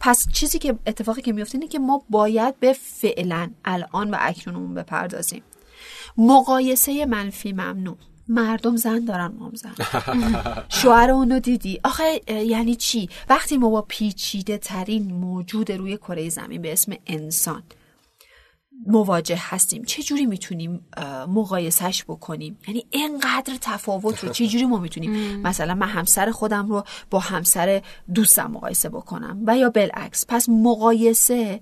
پس 0.00 0.26
چیزی 0.32 0.58
که 0.58 0.78
اتفاقی 0.86 1.22
که 1.22 1.32
میفته 1.32 1.58
اینه 1.58 1.68
که 1.68 1.78
ما 1.78 2.02
باید 2.10 2.60
به 2.60 2.72
فعلا 2.72 3.50
الان 3.64 4.10
و 4.10 4.16
اکنونمون 4.20 4.74
بپردازیم. 4.74 5.42
مقایسه 6.16 7.06
منفی 7.06 7.52
ممنوع. 7.52 7.96
مردم 8.28 8.76
زن 8.76 9.04
دارن 9.04 9.32
مام 9.38 9.52
زن. 9.54 9.74
شوهر 10.82 11.10
اونو 11.10 11.38
دیدی؟ 11.38 11.80
آخه 11.84 12.20
یعنی 12.28 12.74
چی؟ 12.76 13.08
وقتی 13.28 13.58
ما 13.58 13.70
با 13.70 13.82
پیچیده 13.82 14.58
ترین 14.58 15.14
موجود 15.14 15.72
روی 15.72 15.96
کره 15.96 16.28
زمین 16.28 16.62
به 16.62 16.72
اسم 16.72 16.92
انسان 17.06 17.62
مواجه 18.86 19.36
هستیم 19.38 19.82
چه 19.84 20.02
جوری 20.02 20.26
می‌تونیم 20.26 20.86
مقایسش 21.28 22.04
بکنیم؟ 22.04 22.58
یعنی 22.68 22.86
اینقدر 22.90 23.52
تفاوت 23.60 24.24
رو 24.24 24.32
چه 24.32 24.46
جوری 24.46 24.64
ما 24.64 24.78
می‌تونیم؟ 24.78 25.40
مثلا 25.48 25.74
من 25.74 25.88
همسر 25.88 26.30
خودم 26.30 26.68
رو 26.68 26.84
با 27.10 27.18
همسر 27.18 27.82
دوستم 28.14 28.50
مقایسه 28.50 28.88
بکنم. 28.88 29.42
و 29.46 29.56
یا 29.56 29.70
بالعکس 29.70 30.24
پس 30.28 30.48
مقایسه 30.48 31.60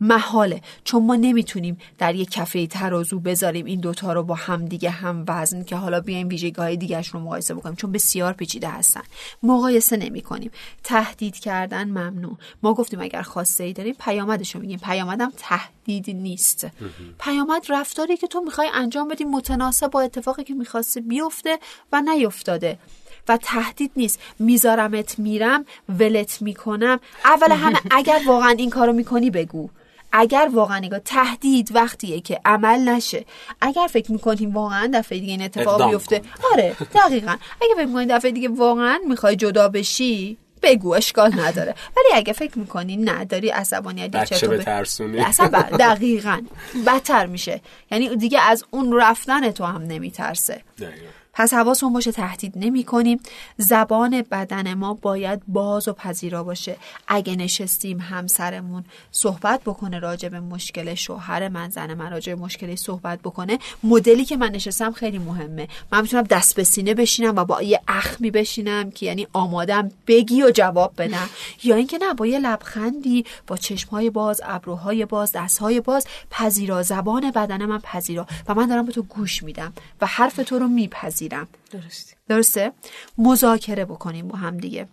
محاله. 0.00 0.60
چون 0.84 1.06
ما 1.06 1.16
نمی‌تونیم 1.16 1.78
در 1.98 2.14
یک 2.14 2.30
کفه 2.30 2.66
ترازو 2.66 3.20
بذاریم 3.20 3.66
این 3.66 3.80
دوتا 3.80 4.12
رو 4.12 4.22
با 4.22 4.34
هم 4.34 4.64
دیگه 4.64 4.90
هم 4.90 5.24
وزن 5.28 5.64
که 5.64 5.76
حالا 5.76 6.00
بیایم 6.00 6.28
ویژگی 6.28 6.60
های 6.62 6.76
دیگهش 6.76 7.08
رو 7.08 7.20
مقایسه 7.20 7.54
بکنیم. 7.54 7.76
چون 7.76 7.92
بسیار 7.92 8.32
پیچیده 8.32 8.68
هستن. 8.68 9.02
مقایسه 9.42 9.96
نمی 9.96 10.20
کنیم 10.20 10.50
تهدید 10.84 11.36
کردن 11.36 11.88
ممنوع. 11.88 12.36
ما 12.62 12.74
گفتیم 12.74 13.00
اگر 13.00 13.22
خواسته 13.22 13.64
ای 13.64 13.72
داریم 13.72 13.94
پیامدش 14.00 14.54
رو 14.54 14.60
میگیم. 14.60 14.78
پیامدم 14.78 15.32
تهدید 15.36 16.10
نیست. 16.10 16.66
پیامد 17.18 17.66
رفتاری 17.68 18.16
که 18.16 18.26
تو 18.26 18.40
می‌خوای 18.40 18.68
انجام 18.74 19.08
بدی 19.08 19.24
متناسب 19.24 19.90
با 19.90 20.00
اتفاقی 20.00 20.44
که 20.44 20.54
می‌خواسته 20.54 21.00
بیفته 21.00 21.58
و 21.92 22.00
نیفتاده. 22.00 22.78
و 23.28 23.36
تهدید 23.36 23.90
نیست. 23.96 24.18
میذارمت 24.38 25.18
میرم 25.18 25.64
ولت 25.88 26.42
می‌کنم. 26.42 27.00
اول 27.24 27.52
همه 27.52 27.78
اگر 27.90 28.20
واقعا 28.26 28.50
این 28.58 28.70
کارو 28.70 28.92
می‌کنی 28.92 29.30
بگو. 29.30 29.70
اگر 30.12 30.48
واقعا 30.52 30.78
نگاه 30.78 30.98
تهدید 30.98 31.70
وقتیه 31.74 32.20
که 32.20 32.40
عمل 32.44 32.88
نشه. 32.88 33.24
اگر 33.60 33.86
فکر 33.90 34.12
می‌کنیم 34.12 34.54
واقعا 34.54 34.90
دفعه 34.94 35.18
دیگه 35.18 35.32
این 35.32 35.42
اتفاق 35.42 35.90
بیفته 35.90 36.22
آره 36.52 36.76
دقیقا. 36.94 37.36
اگه 37.62 37.74
فکر 37.76 37.86
می‌کنی 37.86 38.06
دفعه 38.06 38.30
دیگه 38.30 38.48
واقعا 38.48 38.98
می‌خوای 39.08 39.36
جدا 39.36 39.68
بشی 39.68 40.38
بگو 40.62 40.94
اشکال 40.94 41.40
نداره. 41.40 41.74
ولی 41.96 42.06
اگه 42.14 42.32
فکر 42.32 42.58
می‌کنی 42.58 42.96
نه 42.96 43.24
داری 43.24 43.48
عصبانیت 43.48 44.10
بچه 44.10 44.46
و 44.46 44.50
به 44.50 44.58
ترسونی 44.64 45.20
اصلا 45.20 45.48
دقیقا. 45.80 46.42
بدتر 46.86 47.26
میشه. 47.26 47.60
یعنی 47.90 48.16
دیگه 48.16 48.40
از 48.40 48.64
اون 48.70 48.92
رفتن 49.00 49.50
تو 49.50 49.64
هم 49.64 49.82
نمیترسه. 49.82 50.62
دقیقاً. 50.78 51.17
پس 51.38 51.54
حواسمون 51.54 51.92
باشه 51.92 52.12
تهدید 52.12 52.52
نمی 52.56 52.84
کنیم. 52.84 53.20
زبان 53.56 54.22
بدن 54.22 54.74
ما 54.74 54.94
باید 54.94 55.42
باز 55.48 55.88
و 55.88 55.92
پذیرا 55.92 56.44
باشه. 56.44 56.76
اگه 57.08 57.36
نشستیم 57.36 58.00
همسرمون 58.00 58.84
صحبت 59.12 59.60
بکنه 59.60 59.98
راجع 59.98 60.28
به 60.28 60.40
مشکل 60.40 60.94
شوهر 60.94 61.48
من 61.48 61.70
زن 61.70 61.94
من 61.94 62.10
راجع 62.10 62.34
به 62.34 62.42
مشکلی 62.42 62.76
صحبت 62.76 63.18
بکنه 63.18 63.58
مدلی 63.82 64.24
که 64.24 64.36
من 64.36 64.48
نشستم 64.48 64.92
خیلی 64.92 65.18
مهمه. 65.18 65.68
من 65.92 66.00
می‌تونم 66.00 66.22
دست 66.22 66.56
به 66.56 66.64
سینه 66.64 66.94
بشینم 66.94 67.36
و 67.36 67.44
با 67.44 67.62
یه 67.62 67.80
اخمی 67.88 68.30
بشینم 68.30 68.90
که 68.90 69.06
یعنی 69.06 69.26
آمادم 69.32 69.90
بگی 70.06 70.42
و 70.42 70.50
جواب 70.50 70.92
بدم. 70.98 71.28
یا 71.64 71.76
اینکه 71.76 71.98
نه 71.98 72.14
با 72.14 72.26
یه 72.26 72.38
لبخندی 72.38 73.24
با 73.46 73.56
چشمهای 73.56 74.10
باز 74.10 74.40
ابروهای 74.44 75.04
باز 75.04 75.32
دستهای 75.32 75.80
باز 75.80 76.06
پذیرا. 76.30 76.82
زبان 76.82 77.30
بدن 77.30 77.64
من 77.64 77.78
پذیرا 77.78 78.26
و 78.48 78.54
من 78.54 78.66
دارم 78.66 78.86
به 78.86 78.92
تو 78.92 79.02
گوش 79.02 79.42
میدم 79.42 79.72
و 80.00 80.06
حرف 80.06 80.36
تو 80.36 80.58
رو 80.58 80.68
میپذیرم. 80.68 81.27
درست 81.70 82.16
درسته؟ 82.28 82.72
مذاکره 83.18 83.84
بکنیم 83.84 84.28
با 84.28 84.38
هم 84.38 84.58
دیگه. 84.58 84.88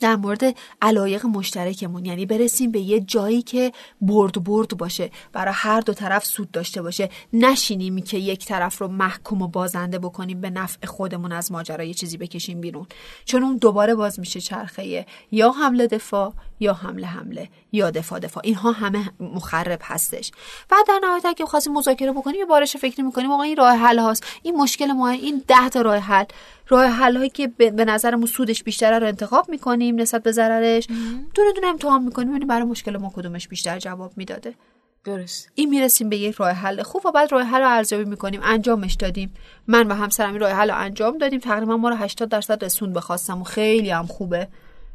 در 0.00 0.16
مورد 0.16 0.56
علایق 0.82 1.26
مشترکمون 1.26 2.04
یعنی 2.04 2.26
برسیم 2.26 2.70
به 2.70 2.80
یه 2.80 3.00
جایی 3.00 3.42
که 3.42 3.72
برد 4.00 4.44
برد 4.44 4.76
باشه 4.76 5.10
برای 5.32 5.54
هر 5.56 5.80
دو 5.80 5.92
طرف 5.92 6.24
سود 6.24 6.50
داشته 6.50 6.82
باشه. 6.82 7.10
نشینیم 7.32 7.98
که 7.98 8.18
یک 8.18 8.46
طرف 8.46 8.78
رو 8.78 8.88
محکوم 8.88 9.42
و 9.42 9.48
بازنده 9.48 9.98
بکنیم 9.98 10.40
به 10.40 10.50
نفع 10.50 10.86
خودمون 10.86 11.32
از 11.32 11.52
ماجرا 11.52 11.84
یه 11.84 11.94
چیزی 11.94 12.16
بکشیم 12.16 12.60
بیرون. 12.60 12.86
چون 13.24 13.42
اون 13.42 13.56
دوباره 13.56 13.94
باز 13.94 14.20
میشه 14.20 14.40
چرخه 14.40 15.06
یا 15.30 15.50
حمله 15.50 15.86
دفاع 15.86 16.32
یا 16.64 16.74
حمله 16.74 17.06
حمله 17.06 17.48
یا 17.72 17.90
دفاع 17.90 18.18
دفاع. 18.18 18.42
اینها 18.46 18.72
همه 18.72 19.10
مخرب 19.20 19.80
هستش. 19.82 20.32
بعد 20.68 20.86
در 20.88 21.00
نهایت 21.02 21.26
اگه 21.26 21.46
خواستیم 21.46 21.72
مذاکره 21.72 22.12
بکنیم 22.12 22.36
یه 22.36 22.44
بارش 22.44 22.76
فکر 22.76 23.02
می‌کنیم 23.02 23.30
آقا 23.30 23.42
این 23.42 23.56
راه 23.56 23.76
حل 23.76 23.98
هاست. 23.98 24.26
این 24.42 24.56
مشکل 24.56 24.92
ما 24.92 25.08
این 25.08 25.42
ده 25.48 25.68
تا 25.68 25.80
راه 25.80 25.96
حل. 25.96 26.24
راه 26.68 26.86
حل 26.86 27.16
هایی 27.16 27.30
که 27.30 27.48
به 27.48 27.70
به 27.70 27.84
نظرمون 27.84 28.26
سودش 28.26 28.62
بیشتره 28.62 28.98
رو 28.98 29.06
انتخاب 29.06 29.48
می‌کنیم 29.48 30.00
نسبت 30.00 30.22
به 30.22 30.32
ضررش. 30.32 30.86
دونه 31.34 31.52
دونه 31.52 31.66
امتحان 31.66 32.02
می‌کنیم 32.02 32.28
ببینیم 32.28 32.48
برای 32.48 32.64
مشکل 32.64 32.96
ما 32.96 33.12
کدومش 33.16 33.48
بیشتر 33.48 33.78
جواب 33.78 34.12
می‌داده. 34.16 34.54
درست. 35.04 35.50
این 35.54 35.68
می‌رسیم 35.68 36.08
به 36.08 36.16
یک 36.16 36.34
راه 36.34 36.50
حل 36.50 36.82
خوب 36.82 37.06
و 37.06 37.12
بعد 37.12 37.32
راه 37.32 37.42
حل 37.42 37.60
رو 37.60 37.68
ارزیابی 37.68 38.04
می‌کنیم. 38.04 38.40
انجامش 38.44 38.94
دادیم. 38.94 39.34
من 39.66 39.86
و 39.86 39.94
همسرم 39.94 40.30
این 40.30 40.40
راه 40.40 40.50
حل 40.50 40.70
رو 40.70 40.76
انجام 40.76 41.18
دادیم. 41.18 41.40
تقریبا 41.40 41.76
ما 41.76 41.88
رو 41.88 41.96
80 41.96 42.28
درصد 42.28 42.64
رسون 42.64 42.92
بخواستم 42.92 43.40
و 43.40 43.44
خیلی 43.44 43.90
هم 43.90 44.06
خوبه. 44.06 44.48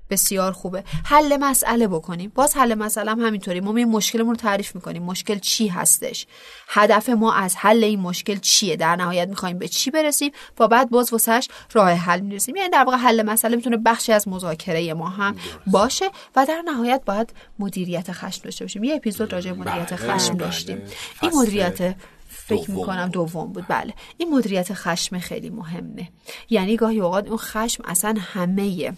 بسیار 0.09 0.51
خوبه. 0.51 0.83
حل 1.05 1.37
مسئله 1.37 1.87
بکنیم. 1.87 2.31
باز 2.35 2.57
حل 2.57 2.75
مسئله 2.75 3.11
هم 3.11 3.19
همینطوری. 3.19 3.59
ما 3.59 3.75
این 3.75 3.89
مشکلمون 3.89 4.29
رو 4.29 4.35
تعریف 4.35 4.75
می‌کنیم. 4.75 5.03
مشکل 5.03 5.39
چی 5.39 5.67
هستش؟ 5.67 6.27
هدف 6.67 7.09
ما 7.09 7.33
از 7.33 7.55
حل 7.55 7.83
این 7.83 7.99
مشکل 7.99 8.35
چیه؟ 8.35 8.75
در 8.75 8.95
نهایت 8.95 9.27
می‌خوایم 9.27 9.57
به 9.57 9.67
چی 9.67 9.91
برسیم؟ 9.91 10.31
و 10.59 10.67
بعد 10.67 10.89
باز 10.89 11.13
واسش 11.13 11.47
راه 11.73 11.91
حل 11.91 12.19
می‌رسیم. 12.19 12.55
یعنی 12.55 12.69
در 12.69 12.83
واقع 12.83 12.97
حل 12.97 13.21
مسئله 13.21 13.55
می‌تونه 13.55 13.77
بخشی 13.77 14.11
از 14.11 14.27
مذاکره 14.27 14.93
ما 14.93 15.09
هم 15.09 15.35
باشه 15.67 16.05
و 16.35 16.45
در 16.45 16.61
نهایت 16.65 17.01
باید 17.05 17.33
مدیریت 17.59 18.11
خشم 18.11 18.41
داشته 18.43 18.65
باشیم. 18.65 18.83
یه 18.83 18.95
اپیزود 18.95 19.33
راجع 19.33 19.51
به 19.51 19.57
مدیریت 19.57 19.93
بله، 19.93 20.17
خشم 20.17 20.33
بله. 20.33 20.45
داشتیم. 20.45 20.81
این 21.21 21.31
مدیریت 21.35 21.95
فکر 22.29 22.71
می‌کنم. 22.71 23.09
دوم 23.09 23.53
بود. 23.53 23.65
بله. 23.67 23.93
این 24.17 24.35
مدیریت 24.35 24.73
خشم 24.73 25.19
خیلی 25.19 25.49
مهمه. 25.49 26.09
یعنی 26.49 26.75
گاهی 26.75 26.99
اوقات 26.99 27.27
اون 27.27 27.37
خشم 27.37 27.83
اصلا 27.87 28.15
همه 28.19 28.93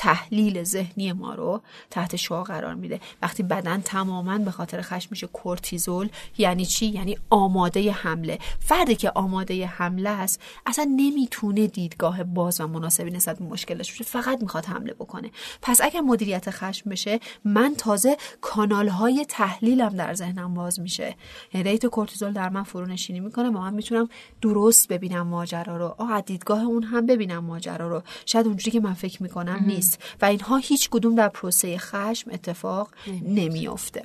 تحلیل 0.00 0.64
ذهنی 0.64 1.12
ما 1.12 1.34
رو 1.34 1.60
تحت 1.90 2.16
شعا 2.16 2.42
قرار 2.42 2.74
میده. 2.74 3.00
وقتی 3.22 3.42
بدن 3.42 3.80
تماما 3.80 4.38
به 4.38 4.50
خاطر 4.50 4.82
خشم 4.82 5.08
میشه 5.10 5.26
کورتیزول 5.26 6.08
یعنی 6.38 6.66
چی؟ 6.66 6.86
یعنی 6.86 7.18
آماده 7.30 7.92
حمله. 7.92 8.38
فردی 8.60 8.94
که 8.94 9.10
آماده 9.10 9.66
حمله 9.66 10.10
است 10.10 10.40
اصلا 10.66 10.84
نمی‌تونه 10.96 11.66
دیدگاه 11.66 12.24
باز 12.24 12.60
و 12.60 12.66
مناسبی 12.66 13.10
نسبت 13.10 13.38
به 13.38 13.44
مشکلش 13.44 13.92
بشه 13.92 14.04
فقط 14.04 14.42
می‌خواد 14.42 14.64
حمله 14.64 14.94
بکنه. 14.94 15.30
پس 15.62 15.80
اگر 15.80 16.00
مدیریت 16.00 16.50
خشم 16.50 16.90
بشه 16.90 17.20
من 17.44 17.74
تازه 17.78 18.16
کانال 18.40 18.88
های 18.88 19.26
تحلیلم 19.28 19.88
در 19.88 20.14
ذهنم 20.14 20.54
باز 20.54 20.80
میشه. 20.80 21.16
یعنی 21.54 21.70
ریت 21.70 21.86
کورتیزول 21.86 22.32
در 22.32 22.48
من 22.48 22.62
فرو 22.62 22.86
نشینی 22.86 23.20
می‌کنه. 23.20 23.48
و 23.48 23.52
من 23.52 23.74
می‌تونم 23.74 24.08
درست 24.42 24.88
ببینم 24.88 25.26
ماجرا 25.26 25.76
رو. 25.76 25.94
آه 25.98 26.20
دیدگاه 26.20 26.62
اون 26.62 26.82
هم 26.82 27.06
ببینم 27.06 27.44
ماجرا 27.44 27.88
رو. 27.88 28.02
شاید 28.26 28.46
اونجوری 28.46 28.70
که 28.70 28.80
من 28.80 28.94
فکر 28.94 29.22
می‌کنم 29.22 29.64
نیست. 29.66 29.89
و 30.22 30.24
اینها 30.24 30.56
هیچ 30.56 30.90
کدوم 30.90 31.14
در 31.14 31.28
پروسه 31.28 31.78
خشم 31.78 32.30
اتفاق 32.32 32.88
نمیافته. 33.28 34.02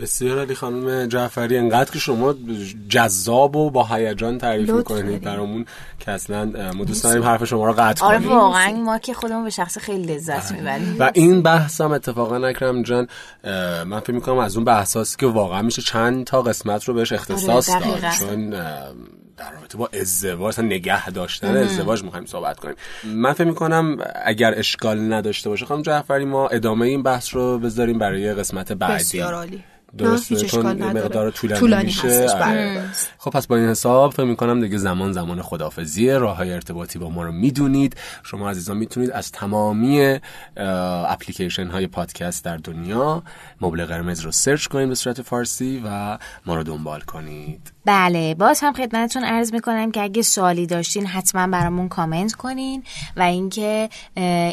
بسیار 0.00 0.40
علی 0.40 0.54
خانم 0.54 1.06
جعفری 1.06 1.58
انقدر 1.58 1.90
که 1.90 1.98
شما 1.98 2.34
جذاب 2.88 3.56
و 3.56 3.70
با 3.70 3.84
هیجان 3.84 4.38
تعریف 4.38 4.70
می‌کنید. 4.70 5.22
برامون 5.22 5.66
که 5.98 6.10
اصلا 6.10 6.72
ما 6.72 6.84
دوست 6.84 7.04
داریم 7.04 7.22
حرف 7.22 7.44
شما 7.44 7.66
رو 7.66 7.72
قطع 7.72 8.04
آره 8.04 8.18
کنیم. 8.18 8.30
واقعا 8.30 8.72
ما 8.72 8.98
که 8.98 9.14
خودمون 9.14 9.44
به 9.44 9.50
شخص 9.50 9.78
خیلی 9.78 10.14
لذت 10.14 10.52
می‌بریم. 10.52 10.96
و 10.98 11.10
این 11.14 11.42
بحث 11.42 11.80
هم 11.80 11.92
اتفاقا 11.92 12.36
اکرم 12.46 12.82
جان 12.82 13.08
من 13.84 14.00
فکر 14.00 14.12
می‌کنم 14.12 14.38
از 14.38 14.56
اون 14.56 14.64
بحث 14.64 14.96
هاست 14.96 15.18
که 15.18 15.26
واقعا 15.26 15.62
میشه 15.62 15.82
چند 15.82 16.24
تا 16.24 16.42
قسمت 16.42 16.84
رو 16.84 16.94
بهش 16.94 17.12
اختصاص 17.12 17.70
آره، 17.70 18.00
داد. 18.00 18.12
چون 18.12 18.54
در 19.36 19.50
رابطه 19.52 19.78
با 19.78 19.90
ازدواج 20.00 20.54
اصلا 20.54 20.64
نگه 20.64 21.10
داشتن 21.10 21.56
ازدواج 21.56 22.04
می‌خوایم 22.04 22.26
صحبت 22.26 22.58
کنیم. 22.58 22.74
من 23.04 23.32
فکر 23.32 23.44
می‌کنم 23.44 23.96
اگر 24.24 24.58
اشکال 24.58 25.12
نداشته 25.12 25.48
باشه 25.48 25.66
خانم 25.66 25.82
جعفری 25.82 26.24
ما 26.24 26.48
ادامه 26.48 26.86
این 26.86 27.02
بحث 27.02 27.34
رو 27.34 27.58
بذاریم 27.58 27.98
برای 27.98 28.34
قسمت 28.34 28.72
بعدی. 28.72 28.94
بسیار 28.94 29.34
عالی. 29.34 29.64
درسته؟ 29.98 30.36
چون. 30.36 30.82
مقدار 30.82 31.30
طولانی, 31.30 31.60
طولانی 31.60 31.84
میشه. 31.84 32.28
آره. 32.28 32.84
خب 33.18 33.30
پس 33.30 33.46
با 33.46 33.56
این 33.56 33.68
حساب 33.68 34.12
فکر 34.12 34.24
می‌کنم 34.24 34.60
دیگه 34.60 34.78
زمان 34.78 35.12
زمان 35.12 35.42
خدافزیه 35.42 36.18
راه 36.18 36.36
های 36.36 36.52
ارتباطی 36.52 36.98
با 36.98 37.10
ما 37.10 37.22
رو 37.22 37.32
می‌دونید. 37.32 37.96
شما 38.22 38.50
عزیزان 38.50 38.76
می‌تونید 38.76 39.10
از 39.10 39.32
تمامی 39.32 40.18
اپلیکیشن 40.56 41.66
های 41.66 41.86
پادکست 41.86 42.44
در 42.44 42.56
دنیا 42.56 43.22
مبل 43.60 43.84
قرمز 43.84 44.20
رو 44.20 44.30
سرچ 44.30 44.66
کنید 44.66 44.88
به 44.88 44.94
صورت 44.94 45.22
فارسی 45.22 45.82
و 45.86 46.18
ما 46.46 46.56
رو 46.56 46.62
دنبال 46.62 47.00
کنید. 47.00 47.72
بله 47.84 48.34
باز 48.34 48.60
هم 48.62 48.72
خدمتتون 48.72 49.24
عرض 49.24 49.52
می‌کنم 49.52 49.90
که 49.90 50.02
اگه 50.02 50.22
سوالی 50.22 50.66
داشتین 50.66 51.06
حتما 51.06 51.46
برامون 51.46 51.88
کامنت 51.88 52.32
کنین 52.32 52.82
و 53.16 53.22
اینکه 53.22 53.88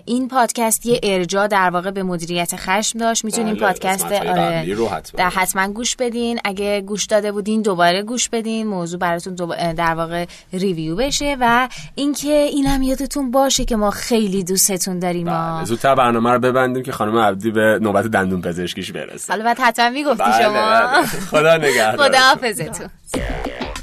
این 0.06 0.28
پادکست 0.28 0.86
یه 0.86 1.00
ارجاع 1.04 1.48
در 1.48 1.70
واقع 1.70 1.92
به 1.92 2.04
مدیریت 2.04 2.56
خشم 2.56 3.00
داشت. 3.00 3.26
می‌تونین 3.26 3.54
بله، 3.54 3.62
پادکست 3.68 4.12
آره،. 4.12 4.76
در 5.18 5.30
حتما 5.30 5.68
گوش 5.68 5.96
بدین. 5.96 6.40
اگه 6.44 6.82
گوش 6.82 7.06
داده 7.06 7.32
بودین 7.32 7.62
دوباره 7.62 8.04
گوش 8.04 8.30
بدین. 8.30 8.68
موضوع 8.68 9.00
براتون 9.00 9.36
در 9.74 9.96
واقع 9.96 10.26
ریویو 10.54 10.96
بشه 10.96 11.38
و 11.40 11.70
اینکه 11.96 12.34
اینم 12.34 12.82
یادتون 12.82 13.32
باشه 13.32 13.66
که 13.66 13.76
ما 13.76 13.92
خیلی 13.92 14.44
دوستتون 14.44 15.00
داریم 15.00 15.28
بله 15.28 15.66
زودتر 15.66 15.96
برنامه 15.96 16.32
رو 16.32 16.40
ببندیم 16.40 16.84
که 16.84 16.92
خانم 16.92 17.18
عبدی 17.18 17.52
به 17.52 17.80
نوبت 17.82 18.06
دندون 18.06 18.42
پزشکیش 18.42 18.92
برسه. 18.92 19.34
حالا 19.34 19.46
بعد 19.46 19.60
حتما 19.60 19.90
می‌گفتی 19.90 20.24
بله، 20.24 20.44
شما. 20.44 20.54
بله. 20.54 21.06
خدا 21.06 21.58
نگهدار. 21.58 22.08
خدا 22.08 22.20
حافظتون 22.20 22.90
Yeah. 23.16 23.74